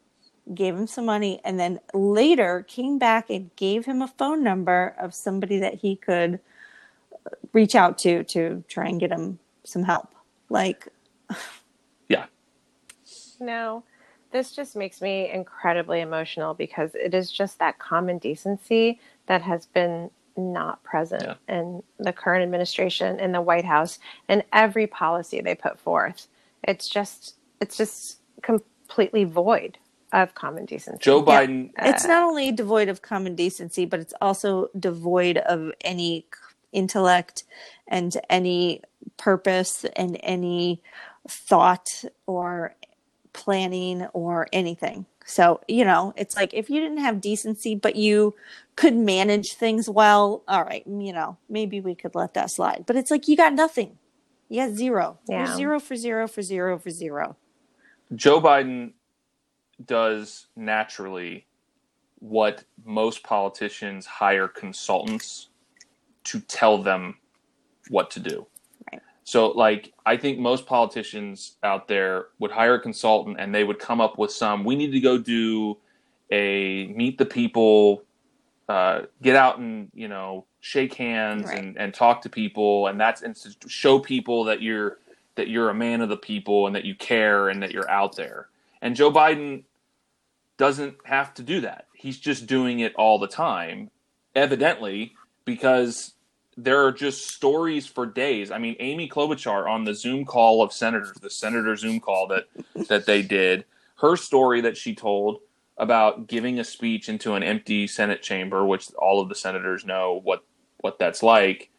gave 0.55 0.75
him 0.75 0.87
some 0.87 1.05
money, 1.05 1.41
and 1.45 1.59
then 1.59 1.81
later 1.93 2.65
came 2.69 2.99
back 2.99 3.31
and 3.31 3.55
gave 3.57 3.85
him 3.85 4.03
a 4.03 4.09
phone 4.09 4.43
number 4.43 4.95
of 4.99 5.15
somebody 5.15 5.59
that 5.59 5.75
he 5.75 5.97
could 5.97 6.41
uh, 7.27 7.31
reach 7.53 7.75
out 7.75 7.99
to 7.99 8.25
to 8.25 8.65
try 8.69 8.87
and 8.87 9.01
get 9.01 9.11
him 9.11 9.39
some 9.65 9.83
help. 9.83 10.15
Like, 10.49 10.89
yeah. 12.09 12.27
No, 13.41 13.85
this 14.31 14.53
just 14.53 14.77
makes 14.77 15.03
me 15.03 15.31
incredibly 15.31 16.01
emotional 16.01 16.55
because 16.55 16.95
it 16.95 17.15
is 17.15 17.31
just 17.31 17.59
that 17.59 17.79
common 17.79 18.19
decency 18.19 19.01
that 19.27 19.43
has 19.43 19.67
been 19.67 20.11
not 20.37 20.83
present 20.83 21.23
Yeah. 21.23 21.35
in 21.49 21.83
the 21.99 22.13
current 22.13 22.43
administration 22.43 23.19
in 23.21 23.33
the 23.33 23.41
White 23.41 23.65
House 23.65 23.99
and 24.29 24.45
every 24.53 24.87
policy 24.87 25.41
they 25.41 25.55
put 25.55 25.79
forth. 25.81 26.29
It's 26.63 26.89
just 26.89 27.37
it's 27.61 27.77
just 27.77 28.19
completely 28.43 29.25
void 29.25 29.79
of 30.13 30.35
common 30.35 30.65
decency. 30.67 30.99
Joe 31.03 31.25
Yeah. 31.27 31.47
Biden 31.47 31.71
it's 31.79 32.05
uh, 32.05 32.09
not 32.09 32.23
only 32.23 32.53
devoid 32.53 32.89
of 32.89 33.03
common 33.03 33.35
decency, 33.35 33.85
but 33.87 34.01
it's 34.01 34.15
also 34.21 34.69
devoid 34.79 35.39
of 35.39 35.73
any 35.81 36.27
intellect 36.73 37.45
and 37.89 38.17
any 38.29 38.83
purpose 39.17 39.85
and 39.97 40.19
any 40.23 40.83
thought 41.29 42.05
or 42.27 42.75
planning 43.33 44.07
or 44.13 44.47
anything. 44.53 45.07
So, 45.27 45.61
you 45.67 45.85
know, 45.85 46.15
it's 46.17 46.37
like 46.37 46.55
if 46.55 46.71
you 46.71 46.81
didn't 46.81 46.99
have 46.99 47.21
decency, 47.21 47.75
but 47.75 47.97
you 47.97 48.35
could 48.77 48.95
manage 48.95 49.55
things 49.55 49.91
well, 49.91 50.45
all 50.47 50.63
right, 50.63 50.87
you 50.87 51.13
know, 51.13 51.37
maybe 51.49 51.81
we 51.81 51.97
could 51.97 52.15
let 52.15 52.35
that 52.35 52.51
slide. 52.51 52.85
But 52.87 52.95
it's 52.95 53.11
like 53.11 53.27
you 53.27 53.37
got 53.37 53.53
nothing. 53.53 53.99
You 54.49 54.65
got 54.65 54.77
zero. 54.77 55.19
You're 55.29 55.47
zero 55.57 55.81
for 55.81 55.97
zero 55.97 56.29
for 56.29 56.43
zero 56.43 56.79
for 56.79 56.91
zero. 56.91 57.37
Joe 58.15 58.41
Biden 58.41 58.93
does 59.85 60.47
naturally 60.55 61.47
what 62.21 62.63
most 62.85 63.25
politicians 63.25 64.07
hire 64.07 64.47
consultants 64.47 65.49
to 66.25 66.39
tell 66.41 66.79
them 66.79 67.17
what 67.89 68.13
to 68.13 68.21
do. 68.21 68.47
So, 69.27 69.49
like, 69.49 69.93
I 70.07 70.17
think 70.17 70.39
most 70.39 70.67
politicians 70.67 71.57
out 71.65 71.89
there 71.89 72.27
would 72.39 72.53
hire 72.53 72.75
a 72.75 72.81
consultant 72.81 73.41
and 73.41 73.53
they 73.53 73.65
would 73.65 73.81
come 73.81 74.01
up 74.01 74.19
with 74.19 74.31
some, 74.31 74.63
we 74.63 74.77
need 74.77 74.93
to 74.93 75.01
go 75.01 75.19
do 75.19 75.79
a 76.31 76.87
meet 76.95 77.19
the 77.19 77.27
people, 77.27 78.05
uh, 78.69 79.03
get 79.23 79.35
out 79.35 79.59
and, 79.59 79.91
you 79.95 80.07
know, 80.07 80.45
shake 80.61 80.95
hands 80.95 81.47
Right. 81.47 81.59
and, 81.59 81.77
and 81.77 81.93
talk 81.93 82.23
to 82.23 82.29
people. 82.29 82.87
And 82.87 83.01
that's 83.01 83.23
and 83.23 83.35
to 83.35 83.69
show 83.69 83.99
people 83.99 84.45
that 84.45 84.63
you're, 84.63 84.99
that 85.35 85.49
you're 85.49 85.71
a 85.71 85.75
man 85.75 86.03
of 86.03 86.09
the 86.09 86.17
people 86.17 86.69
and 86.69 86.77
that 86.77 86.85
you 86.85 86.95
care 86.95 87.49
and 87.49 87.61
that 87.65 87.73
you're 87.73 87.91
out 87.91 88.15
there. 88.15 88.47
And 88.81 88.95
Joe 88.95 89.11
Biden 89.11 89.65
doesn't 90.57 90.99
have 91.05 91.35
to 91.35 91.43
do 91.43 91.63
that. 91.63 91.87
He's 91.95 92.19
just 92.19 92.47
doing 92.47 92.79
it 92.79 92.95
all 92.95 93.19
the 93.19 93.27
time, 93.27 93.91
evidently, 94.37 95.15
because 95.45 96.13
there 96.57 96.85
are 96.85 96.93
just 96.93 97.31
stories 97.31 97.87
for 97.87 98.07
days. 98.07 98.51
I 98.51 98.59
mean, 98.59 98.77
Amy 98.81 99.09
Klobuchar 99.09 99.69
on 99.69 99.85
the 99.85 99.95
Zoom 99.95 100.25
call 100.25 100.63
of 100.63 100.73
senators, 100.73 101.17
the 101.21 101.31
senator 101.31 101.77
Zoom 101.77 102.01
call 102.01 102.29
that 102.29 102.47
that 102.89 103.07
they 103.07 103.23
did, 103.23 103.65
her 103.97 104.17
story 104.17 104.63
that 104.63 104.77
she 104.77 104.95
told 104.95 105.41
about 105.77 106.27
giving 106.27 106.59
a 106.59 106.65
speech 106.65 107.09
into 107.09 107.35
an 107.35 107.43
empty 107.43 107.87
Senate 107.87 108.23
chamber, 108.23 108.65
which 108.65 108.91
all 108.95 109.21
of 109.21 109.29
the 109.29 109.35
senators 109.35 109.85
know 109.85 110.21
what 110.25 110.45
what 110.79 110.99
that's 110.99 111.23
like, 111.23 111.71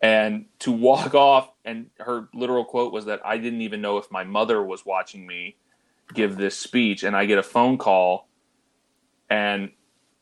and 0.00 0.46
to 0.60 0.72
walk 0.72 1.14
off 1.14 1.50
and 1.64 1.90
her 1.98 2.28
literal 2.34 2.64
quote 2.64 2.92
was 2.92 3.04
that 3.04 3.24
I 3.24 3.38
didn't 3.38 3.62
even 3.62 3.80
know 3.80 3.98
if 3.98 4.10
my 4.10 4.24
mother 4.24 4.62
was 4.62 4.84
watching 4.84 5.26
me 5.26 5.56
give 6.14 6.36
this 6.36 6.56
speech 6.56 7.02
and 7.02 7.16
I 7.16 7.26
get 7.26 7.38
a 7.38 7.42
phone 7.42 7.78
call 7.78 8.28
and 9.28 9.70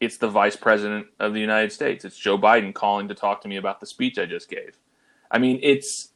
it's 0.01 0.19
the 0.19 0.29
vice 0.29 0.57
president 0.57 1.07
of 1.21 1.33
the 1.33 1.41
United 1.41 1.73
States. 1.73 2.05
It's 2.05 2.19
Joe 2.19 2.39
Biden 2.39 2.75
calling 2.75 3.09
to 3.09 3.15
talk 3.15 3.41
to 3.43 3.49
me 3.49 3.57
about 3.57 3.81
the 3.81 3.87
speech 3.87 4.19
I 4.19 4.27
just 4.27 4.49
gave. 4.49 4.77
I 5.31 5.39
mean, 5.39 5.59
it's 5.63 6.13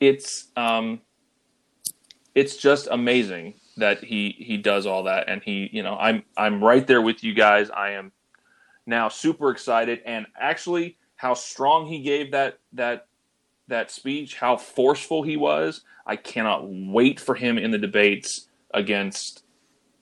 it's 0.00 0.48
um, 0.56 1.00
it's 2.34 2.56
just 2.56 2.88
amazing 2.90 3.54
that 3.76 4.04
he 4.04 4.36
he 4.38 4.56
does 4.56 4.86
all 4.86 5.04
that, 5.04 5.28
and 5.28 5.42
he 5.42 5.68
you 5.72 5.82
know 5.82 5.96
I'm 5.96 6.22
I'm 6.36 6.62
right 6.62 6.86
there 6.86 7.02
with 7.02 7.24
you 7.24 7.34
guys. 7.34 7.70
I 7.70 7.90
am 7.92 8.12
now 8.86 9.08
super 9.08 9.50
excited, 9.50 10.00
and 10.04 10.26
actually 10.38 10.98
how 11.16 11.34
strong 11.34 11.86
he 11.86 12.00
gave 12.02 12.32
that 12.32 12.58
that 12.74 13.06
that 13.68 13.90
speech, 13.90 14.36
how 14.36 14.56
forceful 14.56 15.22
he 15.22 15.36
was. 15.36 15.82
I 16.06 16.16
cannot 16.16 16.68
wait 16.68 17.18
for 17.18 17.34
him 17.34 17.56
in 17.56 17.70
the 17.70 17.78
debates 17.78 18.48
against 18.74 19.44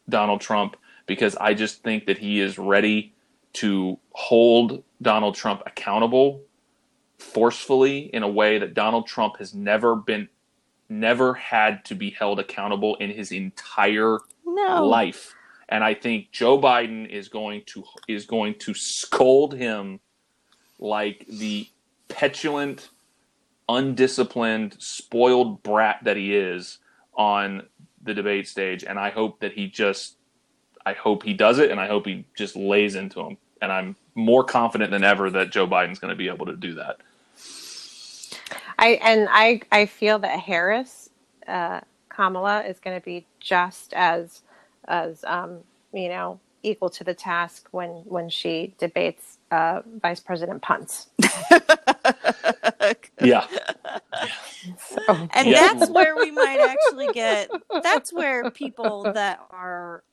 Donald 0.09 0.41
Trump 0.41 0.76
because 1.07 1.36
I 1.36 1.55
just 1.55 1.82
think 1.82 2.07
that 2.07 2.18
he 2.18 2.40
is 2.40 2.59
ready 2.59 3.12
to 3.55 3.98
hold 4.12 4.82
Donald 5.00 5.34
Trump 5.34 5.62
accountable 5.66 6.42
forcefully 7.18 8.11
in 8.12 8.22
a 8.22 8.28
way 8.28 8.59
that 8.59 8.74
Donald 8.74 9.07
Trump 9.07 9.38
has 9.38 9.55
never 9.55 9.94
been 9.96 10.28
never 10.88 11.32
had 11.34 11.84
to 11.86 11.94
be 11.94 12.11
held 12.11 12.38
accountable 12.38 12.96
in 12.96 13.11
his 13.11 13.32
entire 13.32 14.18
No. 14.44 14.84
life. 14.84 15.34
And 15.68 15.82
I 15.82 15.94
think 15.94 16.30
Joe 16.32 16.61
Biden 16.61 17.09
is 17.09 17.28
going 17.28 17.62
to 17.66 17.84
is 18.09 18.26
going 18.26 18.57
to 18.61 18.74
scold 18.74 19.55
him 19.55 20.00
like 20.78 21.24
the 21.28 21.68
petulant, 22.09 22.90
undisciplined, 23.68 24.76
spoiled 24.80 25.62
brat 25.62 26.00
that 26.05 26.16
he 26.16 26.34
is 26.36 26.78
on 27.14 27.62
the 28.03 28.12
debate 28.12 28.48
stage. 28.48 28.84
And 28.84 28.98
I 28.98 29.11
hope 29.11 29.40
that 29.40 29.53
he 29.53 29.68
just 29.68 30.16
I 30.87 30.95
hope 30.95 31.22
he 31.24 31.35
does 31.35 31.59
it 31.59 31.70
and 31.70 31.80
I 31.80 31.89
hope 31.89 32.07
he 32.07 32.26
just 32.37 32.57
lays 32.57 32.97
into 32.97 33.20
him. 33.20 33.39
And 33.62 33.72
I'm 33.72 33.97
more 34.14 34.45
confident 34.45 34.91
than 34.93 35.05
ever 35.05 35.30
that 35.30 35.53
Joe 35.53 35.66
Biden's 35.66 35.99
going 36.01 36.11
to 36.12 36.16
be 36.16 36.28
able 36.28 36.47
to 36.47 36.57
do 36.57 36.74
that. 36.76 36.99
I 38.78 39.01
and 39.03 39.28
I 39.30 39.62
I 39.72 39.87
feel 39.87 40.18
that 40.20 40.41
Harris, 40.41 41.11
uh, 41.49 41.80
Kamala, 42.11 42.62
is 42.64 42.80
going 42.80 42.99
to 43.01 43.05
be 43.05 43.26
just 43.41 43.93
as 43.95 44.43
as 44.89 45.24
um, 45.26 45.61
you 45.93 46.09
know 46.09 46.41
equal 46.62 46.91
to 46.91 47.05
the 47.05 47.14
task 47.14 47.68
when 47.72 47.91
when 48.07 48.28
she 48.30 48.74
debates 48.78 49.39
uh, 49.53 49.83
Vice 50.03 50.20
President 50.20 50.62
Punts. 50.62 51.09
Yeah. 53.20 53.47
So, 54.78 55.01
And 55.30 55.55
Yeah. 55.55 55.59
that's 55.59 55.89
where 55.91 56.16
we 56.18 56.30
might 56.30 56.61
actually 56.61 57.09
get. 57.09 57.55
That's 57.83 58.12
where 58.12 58.47
people 58.47 59.11
that 59.14 59.41
are 59.51 60.05
n- 60.05 60.11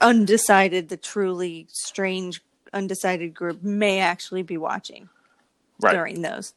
undecided, 0.00 0.88
the 0.88 0.96
truly 0.96 1.66
strange 1.70 2.42
undecided 2.72 3.34
group, 3.34 3.62
may 3.62 4.00
actually 4.00 4.42
be 4.42 4.56
watching 4.56 5.08
Right. 5.80 5.94
during 5.94 6.22
those. 6.22 6.54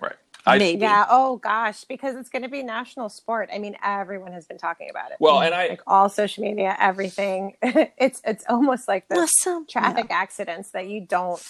Right. 0.00 0.16
I, 0.44 0.58
Maybe. 0.58 0.80
yeah. 0.80 1.06
Oh 1.08 1.36
gosh, 1.36 1.84
because 1.84 2.16
it's 2.16 2.30
going 2.30 2.42
to 2.42 2.48
be 2.48 2.62
national 2.62 3.08
sport. 3.10 3.48
I 3.52 3.58
mean, 3.58 3.76
everyone 3.82 4.32
has 4.32 4.46
been 4.46 4.58
talking 4.58 4.90
about 4.90 5.10
it. 5.12 5.18
Well, 5.20 5.40
and 5.40 5.54
I 5.54 5.68
like 5.68 5.82
all 5.86 6.08
social 6.08 6.42
media, 6.44 6.76
everything. 6.80 7.56
it's 7.62 8.20
it's 8.24 8.44
almost 8.48 8.88
like 8.88 9.08
the 9.08 9.16
Well, 9.16 9.28
some 9.28 9.66
traffic 9.66 10.06
accidents 10.10 10.70
that 10.70 10.88
you 10.88 11.00
don't. 11.02 11.40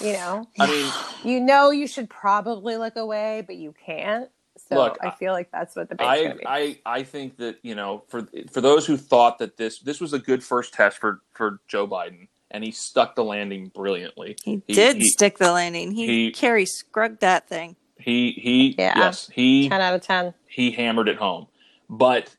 You 0.00 0.12
know, 0.12 0.48
I 0.60 0.66
mean 0.70 0.92
you 1.24 1.40
know 1.40 1.70
you 1.70 1.86
should 1.88 2.08
probably 2.08 2.76
look 2.76 2.96
away, 2.96 3.42
but 3.46 3.56
you 3.56 3.74
can't. 3.84 4.30
So 4.68 4.76
Look, 4.76 4.98
I 5.00 5.10
feel 5.12 5.32
like 5.32 5.50
that's 5.50 5.74
what 5.74 5.88
the 5.88 5.94
debate's 5.94 6.40
I. 6.46 6.78
I 6.84 6.98
I 6.98 7.02
think 7.02 7.38
that 7.38 7.58
you 7.62 7.74
know 7.74 8.02
for 8.08 8.26
for 8.50 8.60
those 8.60 8.86
who 8.86 8.96
thought 8.98 9.38
that 9.38 9.56
this 9.56 9.78
this 9.78 10.00
was 10.00 10.12
a 10.12 10.18
good 10.18 10.44
first 10.44 10.74
test 10.74 10.98
for 10.98 11.20
for 11.32 11.60
Joe 11.68 11.86
Biden 11.86 12.28
and 12.50 12.62
he 12.62 12.70
stuck 12.70 13.14
the 13.14 13.24
landing 13.24 13.68
brilliantly. 13.74 14.36
He, 14.44 14.62
He- 14.66 14.74
did 14.74 14.96
he- 14.96 15.08
stick 15.08 15.38
the 15.38 15.52
landing. 15.52 15.92
He, 15.92 16.06
he- 16.06 16.32
Kerri 16.32 16.66
Strugged 16.66 17.20
that 17.20 17.48
thing. 17.48 17.76
He 17.98 18.32
he 18.32 18.74
Yeah. 18.78 18.98
yes 18.98 19.28
he 19.32 19.68
Ten 19.70 19.80
out 19.80 19.94
of 19.94 20.02
ten. 20.02 20.34
he 20.46 20.70
hammered 20.70 21.08
it 21.08 21.16
home. 21.16 21.46
But 21.88 22.34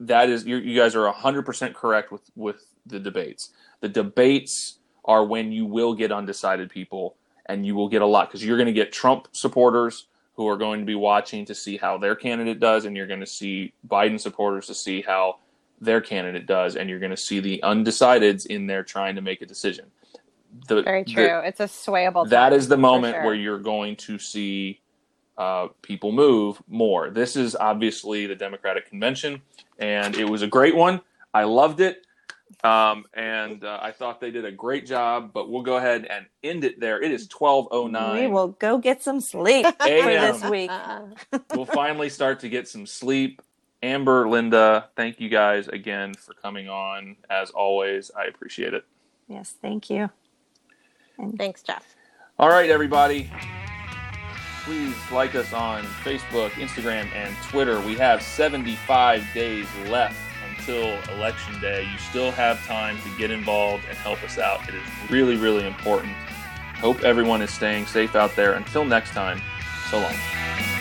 that 0.00 0.28
is 0.28 0.44
you 0.44 0.56
you 0.56 0.78
guys 0.78 0.96
are 0.96 1.10
hundred 1.12 1.42
percent 1.46 1.74
correct 1.74 2.10
with 2.10 2.22
with 2.34 2.64
the 2.84 2.98
debates. 2.98 3.50
The 3.80 3.88
debates 3.88 4.78
are 5.04 5.24
when 5.24 5.52
you 5.52 5.66
will 5.66 5.94
get 5.94 6.10
undecided 6.10 6.68
people 6.70 7.16
and 7.46 7.64
you 7.64 7.74
will 7.76 7.88
get 7.88 8.02
a 8.02 8.06
lot 8.06 8.28
because 8.28 8.44
you're 8.44 8.56
going 8.56 8.66
to 8.66 8.72
get 8.72 8.90
Trump 8.92 9.28
supporters 9.32 10.06
who 10.34 10.48
are 10.48 10.56
going 10.56 10.80
to 10.80 10.86
be 10.86 10.94
watching 10.94 11.44
to 11.46 11.54
see 11.54 11.76
how 11.76 11.96
their 11.98 12.14
candidate 12.14 12.60
does, 12.60 12.84
and 12.84 12.96
you're 12.96 13.06
going 13.06 13.20
to 13.20 13.26
see 13.26 13.72
Biden 13.88 14.20
supporters 14.20 14.66
to 14.66 14.74
see 14.74 15.02
how 15.02 15.38
their 15.80 16.00
candidate 16.00 16.46
does, 16.46 16.76
and 16.76 16.88
you're 16.88 16.98
going 16.98 17.10
to 17.10 17.16
see 17.16 17.40
the 17.40 17.60
undecideds 17.62 18.46
in 18.46 18.66
there 18.66 18.82
trying 18.82 19.14
to 19.14 19.22
make 19.22 19.42
a 19.42 19.46
decision. 19.46 19.86
The, 20.68 20.82
Very 20.82 21.02
the- 21.04 21.12
true. 21.12 21.40
it's 21.44 21.60
a 21.60 21.64
swayable. 21.64 22.28
that 22.30 22.52
is 22.52 22.68
the 22.68 22.76
moment 22.76 23.14
sure. 23.16 23.24
where 23.24 23.34
you're 23.34 23.58
going 23.58 23.96
to 23.96 24.18
see 24.18 24.80
uh, 25.36 25.68
people 25.82 26.12
move 26.12 26.62
more. 26.68 27.10
This 27.10 27.36
is 27.36 27.56
obviously 27.56 28.26
the 28.26 28.36
Democratic 28.36 28.88
convention, 28.88 29.42
and 29.78 30.14
it 30.16 30.28
was 30.28 30.42
a 30.42 30.46
great 30.46 30.76
one. 30.76 31.00
I 31.32 31.44
loved 31.44 31.80
it, 31.80 32.06
um, 32.64 33.04
and 33.12 33.62
uh, 33.62 33.78
I 33.82 33.92
thought 33.92 34.20
they 34.20 34.30
did 34.30 34.44
a 34.44 34.50
great 34.50 34.86
job. 34.86 35.32
But 35.32 35.50
we'll 35.50 35.62
go 35.62 35.76
ahead 35.76 36.06
and 36.06 36.26
end 36.42 36.64
it 36.64 36.80
there. 36.80 37.00
It 37.00 37.12
is 37.12 37.28
12.09. 37.28 38.20
We 38.20 38.26
will 38.26 38.48
go 38.48 38.78
get 38.78 39.02
some 39.02 39.20
sleep 39.20 39.66
for 39.66 39.86
this 39.86 40.44
week. 40.44 40.70
We'll 41.54 41.66
finally 41.66 42.08
start 42.08 42.40
to 42.40 42.48
get 42.48 42.66
some 42.66 42.86
sleep. 42.86 43.40
Amber, 43.82 44.28
Linda, 44.28 44.88
thank 44.96 45.20
you 45.20 45.28
guys 45.28 45.68
again 45.68 46.14
for 46.14 46.34
coming 46.34 46.68
on. 46.68 47.16
As 47.30 47.50
always, 47.50 48.10
I 48.16 48.24
appreciate 48.24 48.74
it. 48.74 48.84
Yes, 49.28 49.54
thank 49.60 49.90
you. 49.90 50.10
And 51.18 51.38
thanks, 51.38 51.62
Jeff. 51.62 51.94
All 52.38 52.48
right, 52.48 52.70
everybody. 52.70 53.30
Please 54.64 54.96
like 55.12 55.34
us 55.34 55.52
on 55.52 55.84
Facebook, 56.02 56.50
Instagram, 56.52 57.06
and 57.14 57.36
Twitter. 57.44 57.80
We 57.80 57.94
have 57.96 58.22
75 58.22 59.22
days 59.34 59.66
left 59.88 60.23
until 60.66 60.98
Election 61.14 61.60
Day. 61.60 61.86
You 61.90 61.98
still 61.98 62.30
have 62.30 62.64
time 62.66 62.96
to 63.02 63.18
get 63.18 63.30
involved 63.30 63.84
and 63.88 63.96
help 63.98 64.22
us 64.22 64.38
out. 64.38 64.66
It 64.68 64.74
is 64.74 65.10
really, 65.10 65.36
really 65.36 65.66
important. 65.66 66.12
Hope 66.76 67.02
everyone 67.02 67.42
is 67.42 67.50
staying 67.50 67.86
safe 67.86 68.14
out 68.14 68.34
there. 68.34 68.54
Until 68.54 68.84
next 68.84 69.10
time, 69.10 69.40
so 69.90 69.98
long. 69.98 70.73